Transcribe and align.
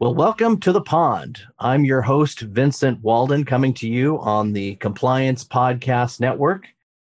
Well, 0.00 0.12
welcome 0.12 0.58
to 0.60 0.72
the 0.72 0.80
pond. 0.80 1.40
I'm 1.60 1.84
your 1.84 2.02
host, 2.02 2.40
Vincent 2.40 3.00
Walden, 3.00 3.44
coming 3.44 3.72
to 3.74 3.88
you 3.88 4.18
on 4.18 4.52
the 4.52 4.74
Compliance 4.76 5.44
Podcast 5.44 6.18
Network. 6.18 6.66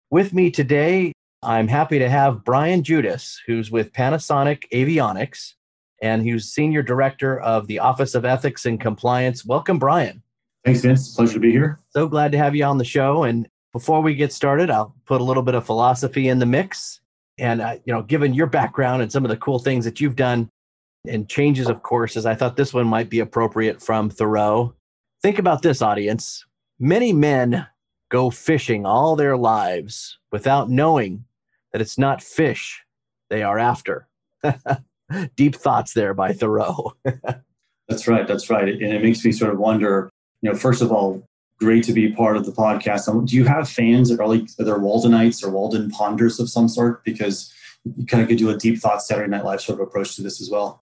With 0.10 0.34
me 0.34 0.50
today, 0.50 1.14
I'm 1.44 1.68
happy 1.68 2.00
to 2.00 2.10
have 2.10 2.44
Brian 2.44 2.82
Judas, 2.84 3.40
who's 3.46 3.70
with 3.70 3.94
Panasonic 3.94 4.64
Avionics, 4.74 5.54
and 6.02 6.24
he's 6.24 6.52
Senior 6.52 6.82
Director 6.82 7.40
of 7.42 7.68
the 7.68 7.78
Office 7.78 8.16
of 8.16 8.26
Ethics 8.26 8.66
and 8.66 8.82
Compliance. 8.82 9.46
Welcome, 9.46 9.78
Brian. 9.78 10.24
Thanks, 10.66 10.82
Vince. 10.82 11.16
Pleasure 11.16 11.34
to 11.34 11.40
be 11.40 11.52
here. 11.52 11.80
So 11.92 12.08
glad 12.08 12.32
to 12.32 12.40
have 12.40 12.56
you 12.56 12.66
on 12.66 12.80
the 12.80 12.84
show. 12.84 13.26
And 13.26 13.48
before 13.74 14.02
we 14.02 14.16
get 14.16 14.34
started, 14.34 14.72
I'll 14.72 14.96
put 15.06 15.22
a 15.22 15.24
little 15.24 15.44
bit 15.44 15.54
of 15.54 15.68
philosophy 15.68 16.30
in 16.30 16.40
the 16.40 16.48
mix. 16.48 17.00
And, 17.38 17.62
uh, 17.62 17.78
you 17.86 17.94
know, 17.94 18.02
given 18.02 18.34
your 18.34 18.48
background 18.48 19.04
and 19.04 19.12
some 19.12 19.24
of 19.24 19.30
the 19.30 19.38
cool 19.38 19.60
things 19.60 19.86
that 19.86 20.02
you've 20.02 20.16
done, 20.16 20.50
and 21.08 21.28
changes 21.28 21.68
of 21.68 21.84
courses, 21.84 22.26
I 22.26 22.36
thought 22.36 22.56
this 22.56 22.74
one 22.74 22.88
might 22.88 23.10
be 23.10 23.20
appropriate 23.20 23.82
from 23.82 24.10
Thoreau. 24.10 24.76
Think 25.22 25.40
about 25.40 25.62
this, 25.62 25.82
audience. 25.82 26.46
Many 26.80 27.14
men 27.14 27.66
go 28.10 28.30
fishing 28.30 28.86
all 28.86 29.16
their 29.16 29.38
lives 29.38 30.18
without 30.32 30.70
knowing 30.70 31.26
that 31.72 31.82
it's 31.82 31.98
not 31.98 32.22
fish 32.22 32.84
they 33.30 33.44
are 33.44 33.58
after. 33.58 34.08
Deep 35.36 35.56
thoughts 35.56 35.94
there 35.94 36.14
by 36.14 36.34
Thoreau. 36.34 36.94
that's 37.88 38.08
right. 38.08 38.28
That's 38.28 38.50
right. 38.50 38.68
And 38.68 38.94
it 38.94 39.02
makes 39.02 39.24
me 39.24 39.32
sort 39.32 39.54
of 39.54 39.60
wonder, 39.60 40.10
you 40.42 40.52
know, 40.52 40.58
first 40.58 40.82
of 40.82 40.92
all, 40.92 41.24
great 41.60 41.84
to 41.84 41.94
be 41.94 42.12
part 42.12 42.38
of 42.38 42.46
the 42.46 42.52
podcast. 42.52 43.08
Um, 43.08 43.26
do 43.26 43.36
you 43.36 43.46
have 43.46 43.70
fans 43.70 44.10
that 44.10 44.20
are 44.20 44.28
like, 44.28 44.48
are 44.60 44.66
there 44.66 44.80
Waldenites 44.80 45.44
or 45.44 45.52
Walden 45.52 45.92
Ponders 45.92 46.40
of 46.40 46.50
some 46.50 46.68
sort? 46.68 47.04
Because 47.04 47.54
you 47.84 48.06
kind 48.06 48.22
of 48.22 48.30
could 48.30 48.38
do 48.38 48.50
a 48.50 48.58
deep 48.58 48.80
thought 48.80 49.04
Saturday 49.04 49.30
Night 49.30 49.46
Live 49.46 49.62
sort 49.62 49.80
of 49.80 49.88
approach 49.88 50.16
to 50.16 50.24
this 50.24 50.42
as 50.42 50.50
well 50.50 50.84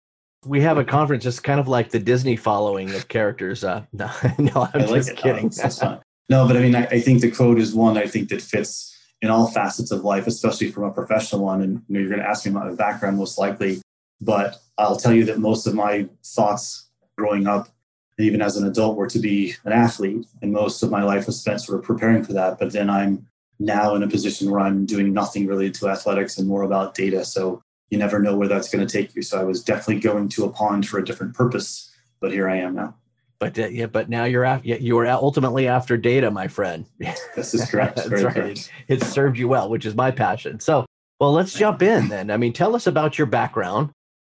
we 0.47 0.61
have 0.61 0.79
a 0.79 0.85
conference 0.85 1.25
just 1.25 1.43
kind 1.43 1.59
of 1.59 1.69
like 1.69 1.91
the 1.91 1.99
Disney 1.99 2.37
following 2.37 2.95
of 2.95 3.09
characters. 3.09 3.65
Uh, 3.65 3.85
no, 3.93 4.11
no, 4.39 4.69
I'm 4.73 4.87
just 4.89 5.17
kidding. 5.17 5.51
Oh, 5.83 6.01
no, 6.29 6.47
but 6.47 6.57
I 6.57 6.61
mean, 6.61 6.75
I, 6.75 6.85
I, 6.87 7.01
think 7.01 7.21
the 7.21 7.31
quote 7.31 7.59
is 7.59 7.75
one 7.75 7.97
I 7.97 8.07
think 8.07 8.29
that 8.29 8.43
fits 8.43 8.95
in 9.23 9.31
all 9.31 9.49
facets 9.49 9.91
of 9.91 10.05
life, 10.05 10.27
especially 10.27 10.71
from 10.71 10.85
a 10.85 10.93
professional 10.93 11.45
one. 11.45 11.63
And 11.63 11.83
you 11.89 11.95
know, 11.95 12.01
you're 12.01 12.09
going 12.09 12.21
to 12.21 12.29
ask 12.29 12.45
me 12.45 12.53
about 12.53 12.69
my 12.69 12.75
background 12.75 13.17
most 13.17 13.39
likely, 13.39 13.81
but 14.21 14.57
I'll 14.77 14.97
tell 14.97 15.13
you 15.13 15.25
that 15.25 15.39
most 15.39 15.67
of 15.67 15.75
my 15.75 16.07
thoughts 16.25 16.89
growing 17.17 17.47
up, 17.47 17.69
and 18.17 18.27
even 18.27 18.43
as 18.43 18.57
an 18.57 18.67
adult, 18.67 18.97
were 18.97 19.09
to 19.09 19.19
be 19.19 19.55
an 19.65 19.73
athlete, 19.73 20.27
and 20.43 20.53
most 20.53 20.83
of 20.83 20.91
my 20.91 21.03
life 21.03 21.27
was 21.27 21.41
spent 21.41 21.63
sort 21.63 21.79
of 21.79 21.85
preparing 21.85 22.23
for 22.23 22.35
that. 22.35 22.59
But 22.59 22.73
then 22.73 22.91
I'm 22.91 23.27
now 23.59 23.95
in 23.95 24.03
a 24.03 24.09
position 24.09 24.51
where 24.51 24.61
I'm 24.61 24.87
doing 24.87 25.13
nothing 25.13 25.47
related 25.47 25.75
to 25.77 25.89
athletics 25.89 26.39
and 26.39 26.47
more 26.47 26.63
about 26.63 26.95
data. 26.95 27.25
So 27.25 27.63
you 27.91 27.99
never 27.99 28.19
know 28.19 28.37
where 28.37 28.49
that's 28.49 28.69
going 28.69 28.87
to 28.87 28.93
take 28.93 29.15
you. 29.15 29.23
So 29.23 29.41
I 29.41 29.45
was 29.45 29.63
definitely 29.63 30.01
going 30.01 30.29
to 30.31 30.45
a 30.45 30.51
pond 30.51 30.87
for 30.87 30.99
a 30.99 31.05
different 31.05 31.35
purpose, 31.35 31.91
but 32.21 32.33
here 32.33 32.49
I 32.49 32.57
am 32.59 32.75
now. 32.75 32.95
But 33.39 33.59
uh, 33.59 33.69
yeah, 33.69 33.87
but 33.87 34.09
now 34.09 34.25
you're 34.25 34.45
after 34.45 34.67
you 34.67 34.99
are 34.99 35.07
ultimately 35.07 35.69
after 35.69 35.97
data, 35.97 36.31
my 36.31 36.49
friend. 36.49 36.87
This 37.37 37.55
is 37.55 37.71
correct. 37.71 37.97
That's 37.97 38.11
right. 38.11 38.35
Correct. 38.35 38.71
It, 38.89 39.01
it 39.01 39.03
served 39.05 39.39
you 39.39 39.49
well, 39.49 39.71
which 39.71 39.87
is 39.87 39.95
my 39.95 40.11
passion. 40.11 40.59
So, 40.59 40.87
well, 41.21 41.33
let's 41.33 41.55
jump 41.55 41.83
in 41.83 42.09
then. 42.09 42.31
I 42.31 42.37
mean, 42.37 42.53
tell 42.53 42.75
us 42.75 42.89
about 42.89 43.17
your 43.17 43.29
background 43.29 43.91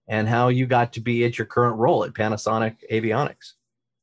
and 0.09 0.29
how 0.29 0.49
you 0.49 0.67
got 0.67 0.93
to 0.95 1.01
be 1.01 1.25
at 1.25 1.39
your 1.39 1.47
current 1.47 1.77
role 1.77 2.05
at 2.05 2.15
Panasonic 2.15 2.77
Avionics. 2.91 3.53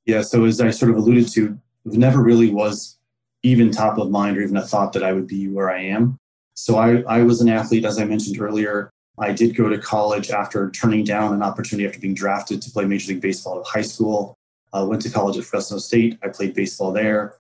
Yeah. 0.06 0.22
So 0.22 0.46
as 0.46 0.60
I 0.62 0.70
sort 0.70 0.92
of 0.92 0.98
alluded 0.98 1.30
to, 1.34 1.58
never 1.86 2.22
really 2.22 2.50
was 2.50 2.98
even 3.44 3.72
top 3.72 3.98
of 3.98 4.10
mind 4.10 4.38
or 4.38 4.42
even 4.42 4.58
a 4.58 4.66
thought 4.66 4.94
that 4.94 5.04
I 5.04 5.12
would 5.12 5.28
be 5.28 5.50
where 5.50 5.70
I 5.70 5.82
am. 5.82 6.18
So 6.56 6.78
I, 6.78 7.02
I 7.02 7.24
was 7.24 7.42
an 7.42 7.50
athlete, 7.50 7.84
as 7.84 8.00
I 8.00 8.06
mentioned 8.06 8.40
earlier. 8.40 8.92
I 9.20 9.32
did 9.32 9.56
go 9.56 9.70
to 9.70 9.78
college 9.78 10.32
after 10.32 10.70
turning 10.72 11.04
down 11.04 11.34
an 11.34 11.44
opportunity 11.44 11.88
after 11.88 12.00
being 12.00 12.16
drafted 12.16 12.62
to 12.64 12.72
play 12.72 12.86
Major 12.86 13.14
League 13.14 13.22
Baseball 13.22 13.60
at 13.60 13.68
high 13.68 13.82
school. 13.82 14.38
Uh, 14.74 14.86
went 14.90 15.04
to 15.04 15.10
college 15.10 15.38
at 15.38 15.44
Fresno 15.44 15.78
State. 15.78 16.18
I 16.24 16.30
played 16.30 16.56
baseball 16.56 16.92
there. 16.92 17.36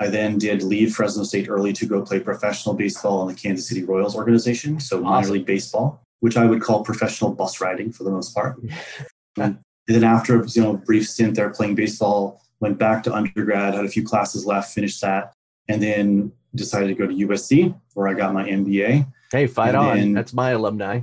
I 0.00 0.08
then 0.08 0.36
did 0.36 0.64
leave 0.64 0.94
Fresno 0.94 1.22
State 1.22 1.48
early 1.48 1.72
to 1.74 1.86
go 1.86 2.02
play 2.02 2.18
professional 2.18 2.74
baseball 2.74 3.22
in 3.22 3.32
the 3.32 3.40
Kansas 3.40 3.68
City 3.68 3.84
Royals 3.84 4.16
organization, 4.16 4.80
so 4.80 4.96
awesome. 4.96 5.04
minor 5.04 5.28
league 5.28 5.46
baseball, 5.46 6.02
which 6.18 6.36
I 6.36 6.44
would 6.44 6.60
call 6.60 6.82
professional 6.82 7.32
bus 7.32 7.60
riding 7.60 7.92
for 7.92 8.02
the 8.02 8.10
most 8.10 8.34
part. 8.34 8.60
and 9.38 9.60
then 9.86 10.02
after 10.02 10.44
you 10.44 10.62
know 10.62 10.70
a 10.72 10.76
brief 10.76 11.08
stint 11.08 11.36
there 11.36 11.50
playing 11.50 11.76
baseball, 11.76 12.42
went 12.58 12.78
back 12.78 13.04
to 13.04 13.14
undergrad, 13.14 13.74
had 13.74 13.84
a 13.84 13.88
few 13.88 14.04
classes 14.04 14.44
left, 14.44 14.74
finished 14.74 15.00
that, 15.02 15.34
and 15.68 15.80
then 15.80 16.32
decided 16.56 16.88
to 16.88 16.94
go 16.94 17.06
to 17.06 17.14
USC 17.14 17.72
where 17.94 18.08
I 18.08 18.14
got 18.14 18.34
my 18.34 18.48
MBA. 18.48 19.06
Hey, 19.30 19.46
fight 19.46 19.76
on! 19.76 20.14
That's 20.14 20.32
my 20.32 20.50
alumni 20.50 21.02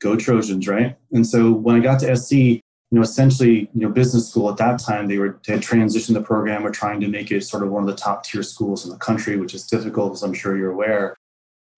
go 0.00 0.16
Trojans, 0.16 0.68
right? 0.68 0.96
And 1.12 1.26
so 1.26 1.52
when 1.52 1.76
I 1.76 1.80
got 1.80 2.00
to 2.00 2.16
SC, 2.16 2.32
you 2.32 2.62
know, 2.92 3.02
essentially, 3.02 3.70
you 3.74 3.80
know, 3.80 3.88
business 3.88 4.28
school 4.28 4.48
at 4.50 4.56
that 4.58 4.78
time, 4.78 5.08
they 5.08 5.18
were 5.18 5.40
they 5.46 5.58
transitioned 5.58 6.14
the 6.14 6.22
program, 6.22 6.62
were 6.62 6.70
trying 6.70 7.00
to 7.00 7.08
make 7.08 7.32
it 7.32 7.42
sort 7.42 7.62
of 7.62 7.70
one 7.70 7.82
of 7.82 7.88
the 7.88 7.96
top 7.96 8.24
tier 8.24 8.42
schools 8.42 8.84
in 8.84 8.90
the 8.90 8.98
country, 8.98 9.36
which 9.36 9.54
is 9.54 9.66
difficult, 9.66 10.12
as 10.12 10.22
I'm 10.22 10.34
sure 10.34 10.56
you're 10.56 10.70
aware. 10.70 11.16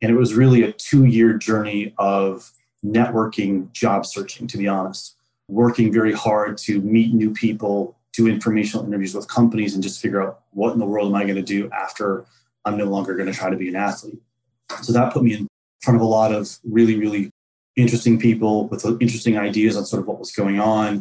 And 0.03 0.11
it 0.11 0.15
was 0.15 0.35
really 0.35 0.63
a 0.63 0.73
two 0.73 1.07
year 1.07 1.33
journey 1.35 1.95
of 1.99 2.53
networking, 2.85 3.73
job 3.73 4.05
searching, 4.05 4.47
to 4.49 4.59
be 4.59 4.69
honest, 4.69 5.17
working 5.49 5.93
very 5.93 6.13
hard 6.13 6.59
to 6.59 6.81
meet 6.83 7.15
new 7.15 7.33
people, 7.33 7.97
do 8.13 8.29
informational 8.29 8.87
interviews 8.87 9.15
with 9.15 9.29
companies, 9.29 9.75
and 9.75 9.83
just 9.83 10.01
figure 10.01 10.23
out 10.23 10.41
what 10.51 10.73
in 10.73 10.79
the 10.79 10.87
world 10.87 11.09
am 11.09 11.15
I 11.15 11.25
going 11.25 11.37
to 11.37 11.43
do 11.43 11.71
after 11.71 12.27
I'm 12.65 12.77
no 12.77 12.85
longer 12.85 13.15
going 13.15 13.33
to 13.33 13.37
try 13.37 13.49
to 13.49 13.57
be 13.57 13.69
an 13.69 13.77
athlete. 13.77 14.21
So 14.83 14.93
that 14.93 15.13
put 15.13 15.23
me 15.23 15.35
in 15.35 15.49
front 15.81 15.97
of 15.97 16.03
a 16.03 16.07
lot 16.07 16.33
of 16.33 16.59
really, 16.65 16.99
really 16.99 17.31
interesting 17.79 18.19
people 18.19 18.69
with 18.69 18.85
uh, 18.85 18.99
interesting 18.99 19.39
ideas 19.39 19.77
on 19.77 19.87
sort 19.87 20.01
of 20.01 20.09
what 20.09 20.19
was 20.19 20.33
going 20.33 20.61
on. 20.61 21.01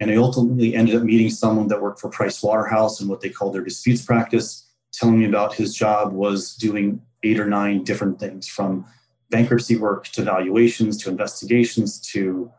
And 0.00 0.10
I 0.10 0.16
ultimately 0.16 0.74
ended 0.76 0.94
up 0.94 1.02
meeting 1.02 1.30
someone 1.30 1.68
that 1.68 1.82
worked 1.82 2.00
for 2.00 2.08
Price 2.08 2.42
Waterhouse 2.42 3.00
and 3.00 3.08
what 3.08 3.20
they 3.20 3.30
call 3.30 3.50
their 3.50 3.64
disputes 3.64 4.04
practice, 4.04 4.70
telling 4.92 5.18
me 5.18 5.24
about 5.24 5.54
his 5.54 5.74
job 5.74 6.12
was 6.12 6.54
doing 6.54 7.00
eight 7.24 7.40
or 7.40 7.46
nine 7.46 7.82
different 7.82 8.20
things 8.20 8.46
from 8.46 8.84
bankruptcy 9.30 9.76
work 9.76 10.06
to 10.08 10.22
valuations 10.22 10.96
to 11.02 11.10
investigations 11.10 12.00
to 12.00 12.50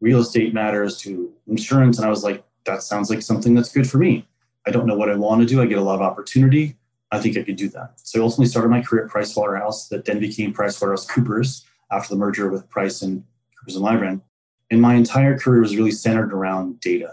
real 0.00 0.20
estate 0.20 0.54
matters 0.54 0.98
to 0.98 1.32
insurance. 1.48 1.98
And 1.98 2.06
I 2.06 2.10
was 2.10 2.22
like, 2.22 2.44
that 2.64 2.82
sounds 2.82 3.10
like 3.10 3.22
something 3.22 3.54
that's 3.54 3.72
good 3.72 3.88
for 3.88 3.98
me. 3.98 4.28
I 4.66 4.70
don't 4.70 4.86
know 4.86 4.96
what 4.96 5.10
I 5.10 5.16
want 5.16 5.40
to 5.40 5.46
do. 5.46 5.60
I 5.60 5.66
get 5.66 5.78
a 5.78 5.82
lot 5.82 5.96
of 5.96 6.02
opportunity. 6.02 6.76
I 7.10 7.20
think 7.20 7.36
I 7.36 7.42
could 7.42 7.56
do 7.56 7.68
that. 7.70 7.94
So 7.96 8.20
I 8.20 8.22
ultimately 8.22 8.46
started 8.46 8.68
my 8.68 8.82
career 8.82 9.04
at 9.04 9.10
Price 9.10 9.36
Waterhouse 9.36 9.88
that 9.88 10.04
then 10.04 10.20
became 10.20 10.52
Price 10.52 10.80
Waterhouse 10.80 11.06
Coopers 11.06 11.64
after 11.90 12.14
the 12.14 12.18
merger 12.18 12.48
with 12.48 12.68
Price 12.68 13.02
and 13.02 13.24
Coopers 13.58 13.76
and 13.76 13.84
Lybrand. 13.84 14.22
And 14.70 14.80
my 14.80 14.94
entire 14.94 15.38
career 15.38 15.60
was 15.60 15.76
really 15.76 15.90
centered 15.90 16.32
around 16.32 16.80
data. 16.80 17.12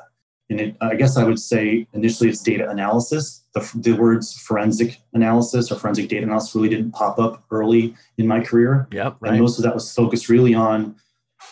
And 0.49 0.59
it, 0.59 0.75
I 0.81 0.95
guess 0.95 1.15
I 1.15 1.23
would 1.23 1.39
say 1.39 1.87
initially 1.93 2.29
it's 2.29 2.41
data 2.41 2.69
analysis. 2.69 3.43
The, 3.53 3.71
the 3.75 3.93
words 3.93 4.37
forensic 4.37 4.99
analysis 5.13 5.71
or 5.71 5.75
forensic 5.75 6.09
data 6.09 6.23
analysis 6.23 6.53
really 6.55 6.69
didn't 6.69 6.91
pop 6.91 7.19
up 7.19 7.45
early 7.51 7.95
in 8.17 8.27
my 8.27 8.41
career. 8.41 8.87
Yep, 8.91 9.17
right. 9.21 9.31
And 9.31 9.41
most 9.41 9.57
of 9.57 9.63
that 9.63 9.73
was 9.73 9.93
focused 9.93 10.27
really 10.27 10.53
on 10.53 10.95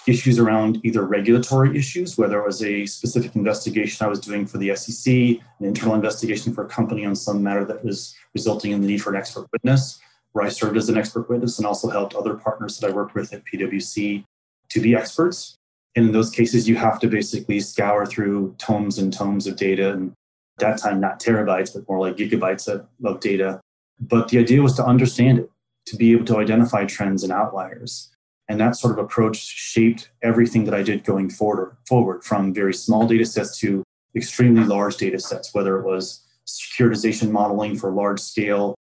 issues 0.08 0.40
around 0.40 0.80
either 0.84 1.04
regulatory 1.04 1.78
issues, 1.78 2.18
whether 2.18 2.40
it 2.40 2.46
was 2.46 2.64
a 2.64 2.86
specific 2.86 3.36
investigation 3.36 4.06
I 4.06 4.10
was 4.10 4.20
doing 4.20 4.46
for 4.46 4.58
the 4.58 4.76
SEC, 4.76 5.14
an 5.14 5.66
internal 5.66 5.96
investigation 5.96 6.54
for 6.54 6.66
a 6.66 6.68
company 6.68 7.06
on 7.06 7.16
some 7.16 7.44
matter 7.44 7.66
that 7.66 7.84
was 7.84 8.16
resulting 8.34 8.72
in 8.72 8.82
the 8.82 8.88
need 8.88 9.02
for 9.02 9.12
an 9.12 9.16
expert 9.16 9.48
witness, 9.52 10.00
where 10.34 10.46
I 10.46 10.50
served 10.50 10.78
as 10.78 10.90
an 10.90 10.98
expert 10.98 11.30
witness 11.30 11.58
and 11.58 11.66
also 11.66 11.90
helped 11.90 12.14
other 12.14 12.36
partners 12.36 12.78
that 12.78 12.90
I 12.90 12.94
worked 12.94 13.16
with 13.16 13.34
at 13.34 13.44
PwC 13.46 14.24
to 14.70 14.80
be 14.80 14.96
experts. 14.96 15.56
And 15.96 16.08
in 16.08 16.12
those 16.12 16.30
cases, 16.30 16.70
you 16.70 16.76
have 16.76 17.00
to 17.00 17.08
basically 17.08 17.60
scour 17.60 18.06
through 18.06 18.56
tomes 18.58 19.00
and 19.00 19.12
tomes 19.12 19.48
of 19.48 19.56
data. 19.56 19.92
And 19.92 20.12
at 20.60 20.68
that 20.68 20.78
time, 20.78 21.00
not 21.00 21.20
terabytes, 21.20 21.74
but 21.74 21.88
more 21.90 22.00
like 22.00 22.18
gigabytes 22.18 22.68
of, 22.68 22.86
of 23.04 23.20
data. 23.20 23.60
But 24.00 24.30
the 24.30 24.38
idea 24.38 24.62
was 24.62 24.76
to 24.76 24.86
understand 24.86 25.40
it, 25.40 25.52
to 25.88 25.98
be 25.98 26.12
able 26.12 26.26
to 26.26 26.38
identify 26.38 26.86
trends 26.86 27.24
and 27.24 27.34
outliers. 27.34 28.12
And 28.48 28.60
that 28.60 28.76
sort 28.76 28.98
of 28.98 29.04
approach 29.04 29.38
shaped 29.38 30.12
everything 30.22 30.66
that 30.66 30.74
I 30.74 30.84
did 30.84 31.04
going 31.04 31.30
forward, 31.30 31.76
forward 31.88 32.24
from 32.24 32.54
very 32.54 32.74
small 32.74 33.08
data 33.08 33.26
sets 33.26 33.58
to 33.60 33.84
extremely 34.16 34.64
large 34.64 34.98
data 34.98 35.20
sets, 35.20 35.54
whether 35.54 35.78
it 35.80 35.86
was 35.86 36.22
securitization 36.48 37.32
modeling 37.32 37.76
for 37.78 37.92
large 37.92 38.20
scale 38.20 38.76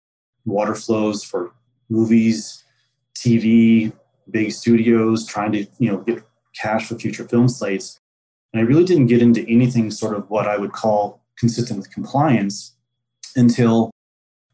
water 0.44 0.74
flows 0.74 1.24
for 1.24 1.52
movies, 1.88 2.64
TV, 3.16 3.92
big 4.30 4.52
studios 4.52 5.26
trying 5.26 5.52
to 5.52 5.66
you 5.78 5.90
know 5.90 5.98
get 5.98 6.22
cash 6.54 6.88
for 6.88 6.98
future 6.98 7.24
film 7.24 7.48
slates. 7.48 7.98
And 8.52 8.62
I 8.62 8.64
really 8.64 8.84
didn't 8.84 9.06
get 9.06 9.22
into 9.22 9.44
anything 9.48 9.90
sort 9.90 10.16
of 10.16 10.30
what 10.30 10.46
I 10.46 10.56
would 10.56 10.72
call 10.72 11.20
consistent 11.36 11.78
with 11.78 11.90
compliance 11.90 12.74
until 13.36 13.90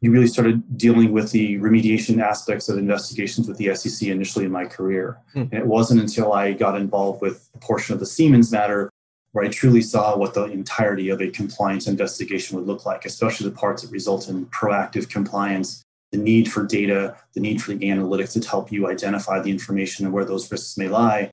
you 0.01 0.11
really 0.11 0.27
started 0.27 0.77
dealing 0.77 1.11
with 1.11 1.31
the 1.31 1.59
remediation 1.59 2.21
aspects 2.21 2.67
of 2.67 2.79
investigations 2.79 3.47
with 3.47 3.57
the 3.57 3.73
SEC 3.75 4.09
initially 4.09 4.45
in 4.45 4.51
my 4.51 4.65
career. 4.65 5.19
Hmm. 5.33 5.41
And 5.41 5.53
it 5.53 5.67
wasn't 5.67 6.01
until 6.01 6.33
I 6.33 6.53
got 6.53 6.75
involved 6.75 7.21
with 7.21 7.49
a 7.53 7.59
portion 7.59 7.93
of 7.93 7.99
the 7.99 8.07
Siemens 8.07 8.51
matter 8.51 8.89
where 9.31 9.45
I 9.45 9.49
truly 9.49 9.81
saw 9.81 10.17
what 10.17 10.33
the 10.33 10.45
entirety 10.45 11.09
of 11.09 11.21
a 11.21 11.29
compliance 11.29 11.87
investigation 11.87 12.57
would 12.57 12.67
look 12.67 12.85
like, 12.85 13.05
especially 13.05 13.49
the 13.49 13.55
parts 13.55 13.81
that 13.81 13.91
result 13.91 14.27
in 14.27 14.45
proactive 14.47 15.09
compliance, 15.09 15.83
the 16.11 16.17
need 16.17 16.51
for 16.51 16.65
data, 16.65 17.15
the 17.33 17.39
need 17.39 17.61
for 17.61 17.73
the 17.73 17.85
analytics 17.85 18.39
to 18.39 18.47
help 18.47 18.71
you 18.71 18.87
identify 18.89 19.39
the 19.39 19.49
information 19.49 20.05
and 20.05 20.13
where 20.13 20.25
those 20.25 20.51
risks 20.51 20.77
may 20.77 20.89
lie. 20.89 21.31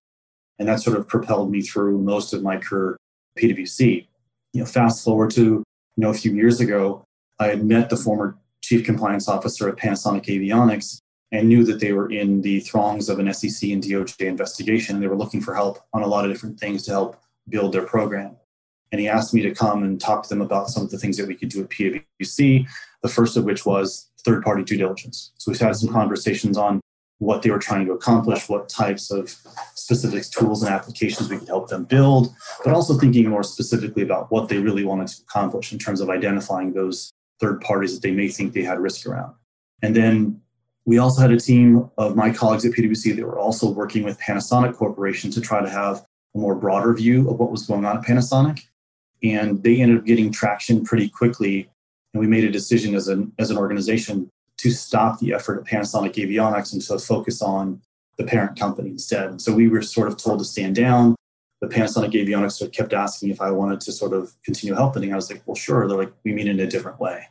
And 0.58 0.68
that 0.68 0.80
sort 0.80 0.96
of 0.96 1.08
propelled 1.08 1.50
me 1.50 1.62
through 1.62 1.98
most 1.98 2.32
of 2.32 2.42
my 2.42 2.56
career 2.56 2.96
at 3.36 3.42
PwC. 3.42 4.06
You 4.52 4.60
know, 4.60 4.66
fast 4.66 5.04
forward 5.04 5.30
to 5.32 5.42
you 5.42 5.64
know 5.96 6.10
a 6.10 6.14
few 6.14 6.32
years 6.32 6.60
ago, 6.60 7.04
I 7.38 7.48
had 7.48 7.64
met 7.64 7.90
the 7.90 7.96
former 7.96 8.36
chief 8.62 8.84
compliance 8.84 9.28
officer 9.28 9.68
at 9.68 9.76
Panasonic 9.76 10.26
Avionics 10.26 10.98
and 11.30 11.48
knew 11.48 11.64
that 11.64 11.80
they 11.80 11.92
were 11.92 12.10
in 12.10 12.40
the 12.42 12.60
throngs 12.60 13.08
of 13.08 13.18
an 13.18 13.32
SEC 13.32 13.70
and 13.70 13.82
DOJ 13.82 14.26
investigation, 14.26 14.96
and 14.96 15.02
they 15.02 15.08
were 15.08 15.16
looking 15.16 15.40
for 15.40 15.54
help 15.54 15.78
on 15.92 16.02
a 16.02 16.06
lot 16.06 16.24
of 16.24 16.30
different 16.32 16.58
things 16.58 16.84
to 16.84 16.90
help 16.90 17.20
build 17.48 17.72
their 17.72 17.86
program. 17.86 18.36
And 18.90 19.00
he 19.00 19.08
asked 19.08 19.34
me 19.34 19.42
to 19.42 19.54
come 19.54 19.82
and 19.82 20.00
talk 20.00 20.22
to 20.22 20.28
them 20.28 20.40
about 20.40 20.70
some 20.70 20.82
of 20.82 20.90
the 20.90 20.98
things 20.98 21.16
that 21.18 21.28
we 21.28 21.34
could 21.34 21.50
do 21.50 21.62
at 21.62 21.68
PwC, 21.68 22.66
the 23.02 23.08
first 23.08 23.36
of 23.36 23.44
which 23.44 23.66
was 23.66 24.10
third 24.24 24.42
party 24.42 24.64
due 24.64 24.78
diligence. 24.78 25.32
So 25.36 25.50
we've 25.50 25.60
had 25.60 25.76
some 25.76 25.92
conversations 25.92 26.56
on 26.56 26.80
what 27.18 27.42
they 27.42 27.50
were 27.50 27.58
trying 27.58 27.84
to 27.84 27.92
accomplish, 27.92 28.48
what 28.48 28.68
types 28.68 29.10
of 29.10 29.34
specific 29.74 30.24
tools 30.30 30.62
and 30.62 30.72
applications 30.72 31.28
we 31.28 31.36
could 31.38 31.48
help 31.48 31.68
them 31.68 31.84
build, 31.84 32.32
but 32.64 32.72
also 32.72 32.96
thinking 32.96 33.28
more 33.28 33.42
specifically 33.42 34.02
about 34.02 34.30
what 34.30 34.48
they 34.48 34.58
really 34.58 34.84
wanted 34.84 35.08
to 35.08 35.22
accomplish 35.22 35.72
in 35.72 35.78
terms 35.78 36.00
of 36.00 36.10
identifying 36.10 36.72
those 36.72 37.12
third 37.40 37.60
parties 37.60 37.94
that 37.94 38.02
they 38.06 38.14
may 38.14 38.28
think 38.28 38.52
they 38.52 38.62
had 38.62 38.78
risk 38.78 39.06
around. 39.06 39.34
And 39.82 39.94
then 39.94 40.40
we 40.84 40.98
also 40.98 41.20
had 41.20 41.32
a 41.32 41.38
team 41.38 41.90
of 41.98 42.16
my 42.16 42.30
colleagues 42.30 42.64
at 42.64 42.72
PwC 42.72 43.14
that 43.16 43.24
were 43.24 43.38
also 43.38 43.68
working 43.68 44.04
with 44.04 44.18
Panasonic 44.18 44.74
Corporation 44.74 45.30
to 45.32 45.40
try 45.40 45.60
to 45.60 45.68
have 45.68 46.04
a 46.34 46.38
more 46.38 46.54
broader 46.54 46.94
view 46.94 47.28
of 47.30 47.38
what 47.38 47.50
was 47.50 47.66
going 47.66 47.84
on 47.84 47.98
at 47.98 48.04
Panasonic. 48.04 48.60
And 49.22 49.62
they 49.62 49.80
ended 49.80 49.98
up 49.98 50.04
getting 50.04 50.30
traction 50.30 50.84
pretty 50.84 51.08
quickly. 51.08 51.68
And 52.14 52.20
we 52.20 52.26
made 52.26 52.44
a 52.44 52.50
decision 52.50 52.94
as 52.94 53.08
an, 53.08 53.32
as 53.38 53.50
an 53.50 53.56
organization 53.58 54.30
to 54.58 54.70
stop 54.70 55.18
the 55.20 55.32
effort 55.32 55.58
at 55.60 55.64
Panasonic 55.64 56.14
Avionics 56.14 56.72
and 56.72 56.82
to 56.82 56.98
focus 56.98 57.42
on 57.42 57.80
the 58.16 58.24
parent 58.24 58.58
company 58.58 58.90
instead. 58.90 59.40
So 59.40 59.54
we 59.54 59.68
were 59.68 59.82
sort 59.82 60.08
of 60.08 60.16
told 60.16 60.40
to 60.40 60.44
stand 60.44 60.74
down. 60.76 61.14
The 61.60 61.68
Panasonic 61.68 62.12
Avionics 62.12 62.72
kept 62.72 62.92
asking 62.92 63.30
if 63.30 63.40
I 63.40 63.50
wanted 63.50 63.80
to 63.82 63.92
sort 63.92 64.12
of 64.12 64.32
continue 64.44 64.74
helping. 64.74 65.12
I 65.12 65.16
was 65.16 65.30
like, 65.30 65.42
well, 65.46 65.54
sure. 65.54 65.86
They're 65.86 65.96
like, 65.96 66.12
we 66.24 66.32
mean 66.32 66.48
in 66.48 66.60
a 66.60 66.66
different 66.66 67.00
way. 67.00 67.26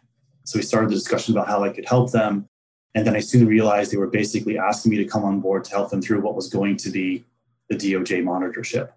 So 0.45 0.57
we 0.57 0.63
started 0.63 0.89
the 0.89 0.95
discussion 0.95 1.33
about 1.33 1.47
how 1.47 1.63
I 1.63 1.69
could 1.69 1.85
help 1.85 2.11
them. 2.11 2.47
And 2.95 3.05
then 3.05 3.15
I 3.15 3.19
soon 3.19 3.47
realized 3.47 3.91
they 3.91 3.97
were 3.97 4.07
basically 4.07 4.57
asking 4.57 4.91
me 4.91 4.97
to 4.97 5.05
come 5.05 5.23
on 5.23 5.39
board 5.39 5.65
to 5.65 5.71
help 5.71 5.89
them 5.89 6.01
through 6.01 6.21
what 6.21 6.35
was 6.35 6.49
going 6.49 6.77
to 6.77 6.89
be 6.89 7.25
the 7.69 7.75
DOJ 7.75 8.23
monitorship. 8.23 8.89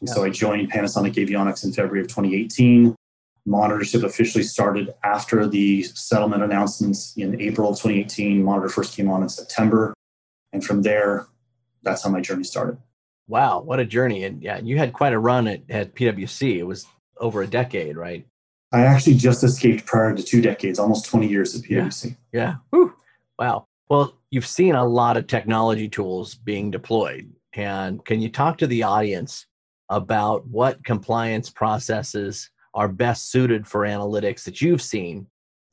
And 0.00 0.08
yeah. 0.08 0.14
so 0.14 0.24
I 0.24 0.30
joined 0.30 0.70
Panasonic 0.70 1.14
Avionics 1.14 1.64
in 1.64 1.72
February 1.72 2.00
of 2.00 2.08
2018. 2.08 2.94
Monitorship 3.48 4.02
officially 4.02 4.44
started 4.44 4.92
after 5.04 5.46
the 5.46 5.84
settlement 5.84 6.42
announcements 6.42 7.16
in 7.16 7.40
April 7.40 7.70
of 7.70 7.76
2018. 7.76 8.42
Monitor 8.42 8.68
first 8.68 8.96
came 8.96 9.08
on 9.08 9.22
in 9.22 9.28
September. 9.28 9.94
And 10.52 10.64
from 10.64 10.82
there, 10.82 11.26
that's 11.82 12.02
how 12.02 12.10
my 12.10 12.20
journey 12.20 12.44
started. 12.44 12.78
Wow, 13.28 13.60
what 13.60 13.80
a 13.80 13.84
journey. 13.84 14.24
And 14.24 14.42
yeah, 14.42 14.58
you 14.58 14.78
had 14.78 14.92
quite 14.92 15.12
a 15.12 15.18
run 15.18 15.46
at, 15.46 15.62
at 15.68 15.94
PwC. 15.94 16.56
It 16.56 16.64
was 16.64 16.86
over 17.18 17.42
a 17.42 17.46
decade, 17.46 17.96
right? 17.96 18.26
I 18.72 18.82
actually 18.82 19.14
just 19.14 19.44
escaped 19.44 19.86
prior 19.86 20.14
to 20.14 20.22
two 20.22 20.40
decades, 20.40 20.78
almost 20.78 21.06
20 21.06 21.28
years 21.28 21.54
at 21.54 21.62
PwC. 21.62 22.16
Yeah. 22.32 22.56
yeah. 22.72 22.86
Wow. 23.38 23.66
Well, 23.88 24.18
you've 24.30 24.46
seen 24.46 24.74
a 24.74 24.84
lot 24.84 25.16
of 25.16 25.26
technology 25.26 25.88
tools 25.88 26.34
being 26.34 26.70
deployed. 26.70 27.32
And 27.56 28.04
can 28.04 28.20
you 28.20 28.28
talk 28.28 28.58
to 28.58 28.66
the 28.66 28.82
audience 28.82 29.46
about 29.88 30.46
what 30.46 30.84
compliance 30.84 31.48
processes 31.50 32.50
are 32.74 32.88
best 32.88 33.30
suited 33.30 33.66
for 33.66 33.80
analytics 33.80 34.44
that 34.44 34.60
you've 34.60 34.82
seen 34.82 35.26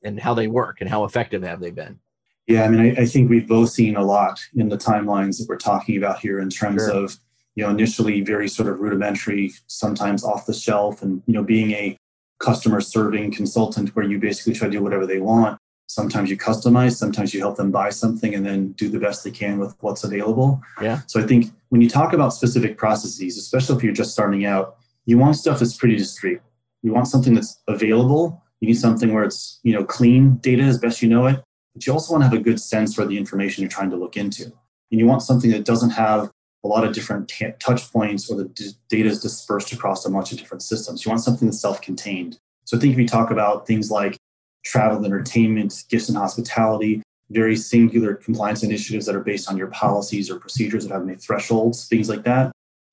and 0.04 0.20
how 0.20 0.34
they 0.34 0.48
work 0.48 0.78
and 0.80 0.90
how 0.90 1.04
effective 1.04 1.44
have 1.44 1.60
they 1.60 1.72
been? 1.72 2.00
Yeah, 2.48 2.64
I 2.64 2.70
mean, 2.70 2.98
I, 2.98 3.02
I 3.02 3.06
think 3.06 3.30
we've 3.30 3.48
both 3.48 3.70
seen 3.70 3.96
a 3.96 4.04
lot 4.04 4.40
in 4.56 4.70
the 4.70 4.78
timelines 4.78 5.38
that 5.38 5.48
we're 5.48 5.58
talking 5.58 5.98
about 5.98 6.20
here 6.20 6.40
in 6.40 6.50
terms 6.50 6.86
sure. 6.86 6.92
of, 6.92 7.18
you 7.56 7.64
know, 7.64 7.70
initially 7.70 8.22
very 8.22 8.48
sort 8.48 8.70
of 8.70 8.80
rudimentary, 8.80 9.52
sometimes 9.68 10.24
off 10.24 10.46
the 10.46 10.54
shelf, 10.54 11.02
and, 11.02 11.22
you 11.26 11.34
know, 11.34 11.44
being 11.44 11.72
a 11.72 11.98
customer 12.40 12.82
serving 12.82 13.32
consultant 13.32 13.96
where 13.96 14.06
you 14.06 14.20
basically 14.20 14.54
try 14.54 14.68
to 14.68 14.72
do 14.72 14.84
whatever 14.84 15.06
they 15.06 15.20
want. 15.20 15.58
Sometimes 15.88 16.30
you 16.30 16.38
customize, 16.38 16.96
sometimes 16.96 17.34
you 17.34 17.40
help 17.40 17.58
them 17.58 17.72
buy 17.72 17.90
something 17.90 18.34
and 18.34 18.46
then 18.46 18.72
do 18.74 18.90
the 18.90 19.00
best 19.00 19.24
they 19.24 19.32
can 19.32 19.60
with 19.60 19.76
what's 19.82 20.04
available. 20.04 20.62
Yeah. 20.82 21.02
So 21.08 21.22
I 21.22 21.28
think 21.28 21.52
when 21.70 21.82
you 21.82 21.90
talk 21.90 22.14
about 22.14 22.34
specific 22.34 22.78
processes, 22.78 23.38
especially 23.38 23.78
if 23.78 23.84
you're 23.84 23.94
just 23.94 24.12
starting 24.12 24.46
out, 24.46 24.78
you 25.06 25.18
want 25.18 25.36
stuff 25.36 25.60
that's 25.60 25.76
pretty 25.76 25.96
discreet. 25.96 26.40
You 26.82 26.94
want 26.94 27.08
something 27.08 27.34
that's 27.34 27.62
available. 27.68 28.42
You 28.60 28.70
need 28.70 28.80
something 28.80 29.14
where 29.14 29.24
it's, 29.24 29.60
you 29.64 29.74
know, 29.74 29.84
clean 29.84 30.38
data 30.38 30.64
as 30.64 30.80
best 30.80 31.02
you 31.02 31.10
know 31.10 31.28
it, 31.28 31.44
but 31.74 31.86
you 31.86 31.94
also 31.94 32.14
want 32.14 32.24
to 32.24 32.30
have 32.30 32.38
a 32.38 32.42
good 32.42 32.60
sense 32.60 32.96
for 32.96 33.06
the 33.06 33.18
information 33.18 33.62
you're 33.62 33.70
trying 33.70 33.90
to 33.90 33.98
look 33.98 34.16
into. 34.16 34.46
And 34.92 35.00
you 35.00 35.06
want 35.06 35.22
something 35.22 35.52
that 35.52 35.66
doesn't 35.66 35.92
have 35.92 36.32
a 36.64 36.68
lot 36.68 36.86
of 36.86 36.94
different 36.94 37.28
t- 37.28 37.52
touch 37.60 37.92
points 37.92 38.30
or 38.30 38.38
the 38.38 38.46
d- 38.46 38.72
data 38.90 39.10
is 39.10 39.20
dispersed 39.22 39.74
across 39.74 40.06
a 40.06 40.10
bunch 40.10 40.32
of 40.32 40.38
different 40.38 40.62
systems. 40.62 41.04
You 41.04 41.10
want 41.10 41.22
something 41.22 41.48
that's 41.48 41.60
self 41.60 41.82
contained. 41.82 42.38
So 42.66 42.78
I 42.78 42.80
think 42.80 42.94
if 42.94 43.00
you 43.00 43.08
talk 43.08 43.32
about 43.32 43.68
things 43.68 43.92
like 43.92 44.18
travel 44.64 44.98
and 44.98 45.06
entertainment, 45.06 45.84
gifts 45.90 46.10
and 46.10 46.18
hospitality, 46.18 47.02
very 47.30 47.56
singular 47.56 48.16
compliance 48.16 48.64
initiatives 48.64 49.06
that 49.06 49.16
are 49.16 49.24
based 49.24 49.50
on 49.50 49.58
your 49.58 49.68
policies 49.68 50.30
or 50.30 50.40
procedures 50.40 50.86
that 50.86 50.94
have 50.94 51.06
many 51.06 51.18
thresholds, 51.18 51.88
things 51.88 52.10
like 52.10 52.24
that. 52.24 52.52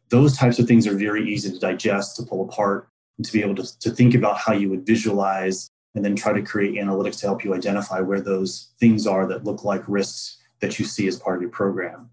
Those 0.09 0.37
types 0.37 0.59
of 0.59 0.67
things 0.67 0.87
are 0.87 0.97
very 0.97 1.29
easy 1.29 1.51
to 1.53 1.59
digest, 1.59 2.17
to 2.17 2.23
pull 2.23 2.49
apart, 2.49 2.89
and 3.17 3.25
to 3.25 3.33
be 3.33 3.43
able 3.43 3.55
to, 3.57 3.79
to 3.81 3.91
think 3.91 4.15
about 4.15 4.39
how 4.39 4.53
you 4.53 4.69
would 4.71 4.87
visualize 4.87 5.69
and 5.95 6.05
then 6.05 6.17
try 6.17 6.33
to 6.33 6.43
create 6.43 6.75
analytics 6.75 7.19
to 7.21 7.27
help 7.27 7.45
you 7.45 7.55
identify 7.55 8.01
where 8.01 8.21
those 8.21 8.71
things 8.79 9.07
are 9.07 9.27
that 9.27 9.45
look 9.45 9.65
like 9.65 9.83
risks 9.87 10.39
that 10.61 10.79
you 10.79 10.85
see 10.85 11.07
as 11.07 11.19
part 11.19 11.37
of 11.37 11.43
your 11.43 11.51
program. 11.51 12.11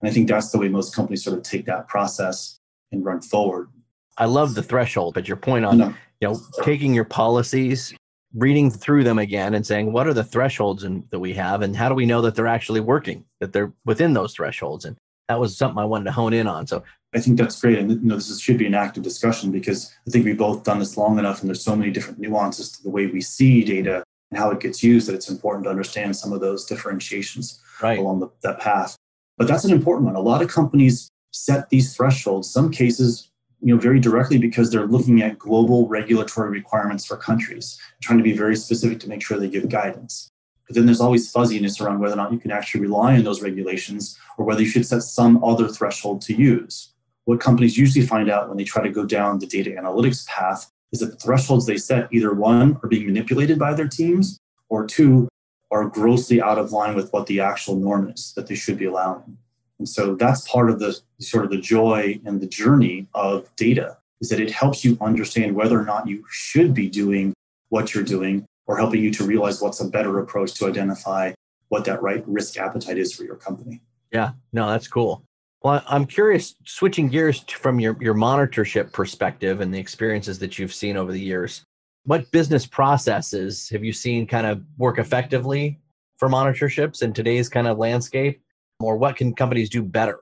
And 0.00 0.10
I 0.10 0.12
think 0.12 0.28
that's 0.28 0.50
the 0.50 0.58
way 0.58 0.68
most 0.68 0.94
companies 0.94 1.24
sort 1.24 1.36
of 1.36 1.42
take 1.42 1.66
that 1.66 1.88
process 1.88 2.58
and 2.92 3.04
run 3.04 3.20
forward. 3.20 3.68
I 4.16 4.24
love 4.24 4.54
the 4.54 4.62
threshold, 4.62 5.14
but 5.14 5.28
your 5.28 5.36
point 5.36 5.64
on 5.64 5.78
you 5.78 6.28
know 6.28 6.40
taking 6.62 6.94
your 6.94 7.04
policies, 7.04 7.94
reading 8.34 8.70
through 8.70 9.04
them 9.04 9.18
again, 9.18 9.54
and 9.54 9.66
saying 9.66 9.92
what 9.92 10.06
are 10.06 10.14
the 10.14 10.24
thresholds 10.24 10.84
in, 10.84 11.04
that 11.10 11.18
we 11.18 11.32
have, 11.34 11.62
and 11.62 11.74
how 11.74 11.88
do 11.88 11.94
we 11.94 12.06
know 12.06 12.20
that 12.22 12.34
they're 12.34 12.46
actually 12.46 12.80
working, 12.80 13.24
that 13.40 13.52
they're 13.52 13.72
within 13.84 14.12
those 14.12 14.34
thresholds, 14.34 14.84
and 14.84 14.96
that 15.28 15.40
was 15.40 15.56
something 15.56 15.78
I 15.78 15.84
wanted 15.84 16.04
to 16.04 16.12
hone 16.12 16.32
in 16.32 16.46
on. 16.46 16.66
So 16.66 16.82
I 17.14 17.20
think 17.20 17.38
that's 17.38 17.60
great, 17.60 17.78
and 17.78 17.90
you 17.90 17.98
know 18.02 18.16
this 18.16 18.28
is, 18.28 18.40
should 18.40 18.58
be 18.58 18.66
an 18.66 18.74
active 18.74 19.02
discussion 19.02 19.50
because 19.50 19.92
I 20.06 20.10
think 20.10 20.24
we've 20.24 20.36
both 20.38 20.64
done 20.64 20.78
this 20.78 20.96
long 20.96 21.18
enough, 21.18 21.40
and 21.40 21.48
there's 21.48 21.64
so 21.64 21.76
many 21.76 21.90
different 21.90 22.18
nuances 22.18 22.72
to 22.72 22.82
the 22.82 22.90
way 22.90 23.06
we 23.06 23.20
see 23.20 23.64
data 23.64 24.04
and 24.30 24.38
how 24.38 24.50
it 24.50 24.60
gets 24.60 24.82
used 24.82 25.08
that 25.08 25.14
it's 25.14 25.30
important 25.30 25.64
to 25.64 25.70
understand 25.70 26.14
some 26.14 26.32
of 26.32 26.40
those 26.40 26.66
differentiations 26.66 27.60
right. 27.82 27.98
along 27.98 28.20
the, 28.20 28.28
that 28.42 28.60
path. 28.60 28.96
But 29.38 29.48
that's 29.48 29.64
an 29.64 29.72
important 29.72 30.06
one. 30.06 30.16
A 30.16 30.20
lot 30.20 30.42
of 30.42 30.48
companies 30.48 31.08
set 31.32 31.70
these 31.70 31.96
thresholds, 31.96 32.50
some 32.50 32.70
cases, 32.70 33.27
you 33.60 33.74
know, 33.74 33.80
very 33.80 34.00
directly 34.00 34.38
because 34.38 34.70
they're 34.70 34.86
looking 34.86 35.22
at 35.22 35.38
global 35.38 35.88
regulatory 35.88 36.50
requirements 36.50 37.04
for 37.04 37.16
countries, 37.16 37.78
trying 38.00 38.18
to 38.18 38.24
be 38.24 38.32
very 38.32 38.56
specific 38.56 39.00
to 39.00 39.08
make 39.08 39.22
sure 39.22 39.38
they 39.38 39.48
give 39.48 39.68
guidance. 39.68 40.30
But 40.66 40.76
then 40.76 40.86
there's 40.86 41.00
always 41.00 41.30
fuzziness 41.30 41.80
around 41.80 41.98
whether 41.98 42.14
or 42.14 42.18
not 42.18 42.32
you 42.32 42.38
can 42.38 42.50
actually 42.50 42.82
rely 42.82 43.16
on 43.16 43.24
those 43.24 43.42
regulations 43.42 44.18
or 44.36 44.44
whether 44.44 44.62
you 44.62 44.68
should 44.68 44.86
set 44.86 45.02
some 45.02 45.42
other 45.42 45.68
threshold 45.68 46.20
to 46.22 46.34
use. 46.34 46.92
What 47.24 47.40
companies 47.40 47.76
usually 47.76 48.06
find 48.06 48.30
out 48.30 48.48
when 48.48 48.58
they 48.58 48.64
try 48.64 48.82
to 48.82 48.90
go 48.90 49.04
down 49.04 49.38
the 49.38 49.46
data 49.46 49.70
analytics 49.70 50.26
path 50.26 50.70
is 50.92 51.00
that 51.00 51.10
the 51.10 51.16
thresholds 51.16 51.66
they 51.66 51.76
set 51.76 52.12
either 52.12 52.32
one 52.34 52.78
are 52.82 52.88
being 52.88 53.06
manipulated 53.06 53.58
by 53.58 53.74
their 53.74 53.88
teams 53.88 54.38
or 54.68 54.86
two 54.86 55.28
are 55.70 55.86
grossly 55.86 56.40
out 56.40 56.58
of 56.58 56.72
line 56.72 56.94
with 56.94 57.12
what 57.12 57.26
the 57.26 57.40
actual 57.40 57.76
norm 57.76 58.10
is 58.10 58.32
that 58.34 58.46
they 58.46 58.54
should 58.54 58.78
be 58.78 58.86
allowing. 58.86 59.36
And 59.78 59.88
so 59.88 60.14
that's 60.14 60.46
part 60.48 60.70
of 60.70 60.78
the 60.78 60.98
sort 61.20 61.44
of 61.44 61.50
the 61.50 61.60
joy 61.60 62.20
and 62.24 62.40
the 62.40 62.46
journey 62.46 63.06
of 63.14 63.54
data 63.56 63.96
is 64.20 64.28
that 64.30 64.40
it 64.40 64.50
helps 64.50 64.84
you 64.84 64.98
understand 65.00 65.54
whether 65.54 65.78
or 65.78 65.84
not 65.84 66.08
you 66.08 66.24
should 66.30 66.74
be 66.74 66.88
doing 66.88 67.32
what 67.68 67.94
you're 67.94 68.04
doing 68.04 68.44
or 68.66 68.76
helping 68.76 69.02
you 69.02 69.12
to 69.12 69.24
realize 69.24 69.60
what's 69.60 69.80
a 69.80 69.88
better 69.88 70.18
approach 70.18 70.54
to 70.54 70.66
identify 70.66 71.32
what 71.68 71.84
that 71.84 72.02
right 72.02 72.24
risk 72.26 72.58
appetite 72.58 72.98
is 72.98 73.14
for 73.14 73.24
your 73.24 73.36
company. 73.36 73.80
Yeah, 74.12 74.32
no, 74.52 74.68
that's 74.68 74.88
cool. 74.88 75.22
Well, 75.62 75.82
I'm 75.86 76.06
curious, 76.06 76.54
switching 76.64 77.08
gears 77.08 77.40
from 77.40 77.80
your, 77.80 77.96
your 78.00 78.14
monitorship 78.14 78.92
perspective 78.92 79.60
and 79.60 79.74
the 79.74 79.78
experiences 79.78 80.38
that 80.38 80.58
you've 80.58 80.72
seen 80.72 80.96
over 80.96 81.12
the 81.12 81.20
years, 81.20 81.64
what 82.04 82.30
business 82.30 82.64
processes 82.64 83.68
have 83.70 83.84
you 83.84 83.92
seen 83.92 84.26
kind 84.26 84.46
of 84.46 84.62
work 84.78 84.98
effectively 84.98 85.78
for 86.16 86.28
monitorships 86.28 87.02
in 87.02 87.12
today's 87.12 87.48
kind 87.48 87.66
of 87.66 87.76
landscape? 87.76 88.40
Or 88.80 88.96
what 88.96 89.16
can 89.16 89.34
companies 89.34 89.68
do 89.68 89.82
better? 89.82 90.20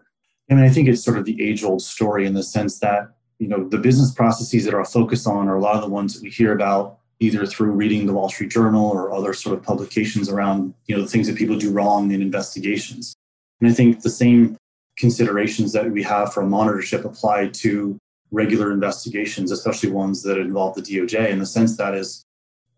I 0.50 0.54
mean, 0.54 0.64
I 0.64 0.68
think 0.68 0.88
it's 0.88 1.04
sort 1.04 1.18
of 1.18 1.24
the 1.24 1.42
age 1.42 1.62
old 1.62 1.82
story 1.82 2.26
in 2.26 2.34
the 2.34 2.42
sense 2.42 2.78
that, 2.78 3.10
you 3.38 3.48
know, 3.48 3.68
the 3.68 3.78
business 3.78 4.12
processes 4.12 4.64
that 4.64 4.74
are 4.74 4.84
focused 4.84 5.26
on 5.26 5.48
are 5.48 5.56
a 5.56 5.60
lot 5.60 5.74
of 5.74 5.82
the 5.82 5.88
ones 5.88 6.14
that 6.14 6.22
we 6.22 6.30
hear 6.30 6.52
about 6.52 6.98
either 7.18 7.46
through 7.46 7.70
reading 7.72 8.06
the 8.06 8.12
Wall 8.12 8.28
Street 8.28 8.50
Journal 8.50 8.90
or 8.90 9.12
other 9.12 9.32
sort 9.32 9.58
of 9.58 9.64
publications 9.64 10.28
around 10.28 10.74
you 10.86 10.96
know 10.96 11.02
the 11.02 11.08
things 11.08 11.26
that 11.26 11.36
people 11.36 11.56
do 11.56 11.70
wrong 11.70 12.10
in 12.12 12.22
investigations. 12.22 13.14
And 13.60 13.70
I 13.70 13.72
think 13.72 14.02
the 14.02 14.10
same 14.10 14.56
considerations 14.98 15.72
that 15.72 15.90
we 15.90 16.02
have 16.02 16.32
for 16.32 16.42
monitorship 16.42 17.04
apply 17.04 17.48
to 17.48 17.98
regular 18.30 18.72
investigations, 18.72 19.50
especially 19.50 19.90
ones 19.90 20.22
that 20.22 20.38
involve 20.38 20.74
the 20.74 20.82
DOJ, 20.82 21.30
in 21.30 21.38
the 21.38 21.46
sense 21.46 21.76
that 21.76 21.94
is 21.94 22.24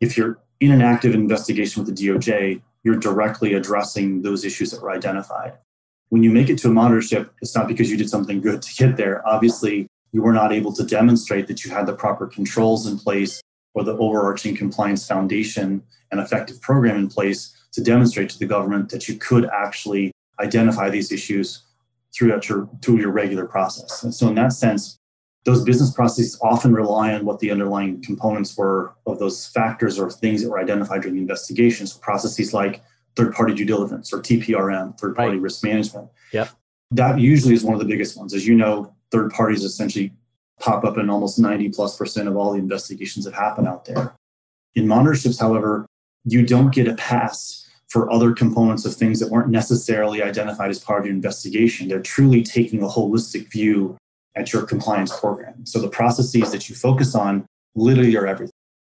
if 0.00 0.16
you're 0.16 0.38
in 0.61 0.73
an 0.73 0.82
active 0.82 1.14
investigation 1.14 1.82
with 1.82 1.94
the 1.94 2.06
DOJ, 2.06 2.61
you're 2.85 2.97
directly 2.97 3.54
addressing 3.54 4.23
those 4.23 4.44
issues 4.44 4.70
that 4.70 4.82
were 4.82 4.90
identified. 4.90 5.54
When 6.11 6.23
you 6.23 6.31
make 6.31 6.49
it 6.49 6.59
to 6.59 6.69
a 6.69 6.71
monitorship, 6.71 7.31
it's 7.43 7.55
not 7.55 7.69
because 7.69 7.91
you 7.91 7.97
did 7.97 8.09
something 8.09 8.41
good 8.41 8.62
to 8.62 8.75
get 8.75 8.97
there. 8.97 9.27
Obviously, 9.29 9.87
you 10.12 10.23
were 10.23 10.33
not 10.33 10.53
able 10.53 10.73
to 10.73 10.85
demonstrate 10.85 11.47
that 11.49 11.65
you 11.65 11.71
had 11.71 11.87
the 11.87 11.93
proper 11.93 12.27
controls 12.27 12.87
in 12.87 12.99
place 12.99 13.43
or 13.75 13.85
the 13.85 13.97
overarching 13.99 14.57
compliance 14.57 15.07
foundation 15.07 15.83
and 16.11 16.21
effective 16.21 16.61
program 16.61 16.97
in 16.97 17.09
place 17.09 17.55
to 17.73 17.83
demonstrate 17.83 18.31
to 18.31 18.38
the 18.38 18.47
government 18.47 18.88
that 18.91 19.09
you 19.09 19.17
could 19.17 19.49
actually 19.53 20.11
identify 20.41 20.88
these 20.88 21.12
issues 21.12 21.62
throughout 22.15 22.49
your 22.49 22.69
through 22.83 22.99
your 22.99 23.11
regular 23.11 23.47
process. 23.47 24.03
And 24.03 24.15
so 24.15 24.29
in 24.29 24.35
that 24.37 24.53
sense, 24.53 24.97
those 25.45 25.62
business 25.62 25.91
processes 25.91 26.38
often 26.43 26.73
rely 26.73 27.15
on 27.15 27.25
what 27.25 27.38
the 27.38 27.50
underlying 27.50 28.03
components 28.03 28.57
were 28.57 28.95
of 29.07 29.19
those 29.19 29.47
factors 29.47 29.99
or 29.99 30.11
things 30.11 30.43
that 30.43 30.50
were 30.50 30.59
identified 30.59 31.03
during 31.03 31.17
the 31.17 31.23
investigation. 31.23 31.87
So 31.87 31.99
processes 32.00 32.53
like 32.53 32.83
third-party 33.17 33.55
due 33.55 33.65
diligence 33.65 34.12
or 34.12 34.21
TPRM, 34.21 34.99
third-party 34.99 35.33
right. 35.33 35.41
risk 35.41 35.65
management. 35.65 36.09
Yep. 36.33 36.50
That 36.93 37.19
usually 37.19 37.55
is 37.55 37.65
one 37.65 37.75
of 37.75 37.81
the 37.81 37.87
biggest 37.87 38.17
ones. 38.17 38.33
As 38.33 38.47
you 38.47 38.55
know, 38.55 38.95
third 39.11 39.31
parties 39.31 39.65
essentially 39.65 40.12
pop 40.61 40.85
up 40.85 40.99
in 40.99 41.11
almost 41.11 41.38
90 41.38 41.71
plus 41.71 41.97
percent 41.97 42.29
of 42.29 42.37
all 42.37 42.53
the 42.53 42.59
investigations 42.59 43.25
that 43.25 43.35
happen 43.35 43.67
out 43.67 43.85
there. 43.85 44.15
In 44.75 44.87
monitorships, 44.87 45.41
however, 45.41 45.87
you 46.25 46.45
don't 46.45 46.73
get 46.75 46.88
a 46.88 46.95
pass 46.95 47.69
for 47.88 48.11
other 48.12 48.33
components 48.33 48.85
of 48.85 48.95
things 48.95 49.19
that 49.21 49.31
weren't 49.31 49.49
necessarily 49.49 50.23
identified 50.23 50.71
as 50.71 50.79
part 50.79 51.00
of 51.00 51.07
your 51.07 51.15
investigation. 51.15 51.88
They're 51.88 52.00
truly 52.00 52.43
taking 52.43 52.83
a 52.83 52.87
holistic 52.87 53.50
view 53.50 53.97
at 54.37 54.53
your 54.53 54.62
compliance 54.62 55.19
program. 55.19 55.65
So 55.65 55.81
the 55.81 55.88
processes 55.88 56.53
that 56.53 56.69
you 56.69 56.75
focus 56.75 57.15
on 57.15 57.47
literally 57.75 58.17
are 58.17 58.27
everything 58.27 58.53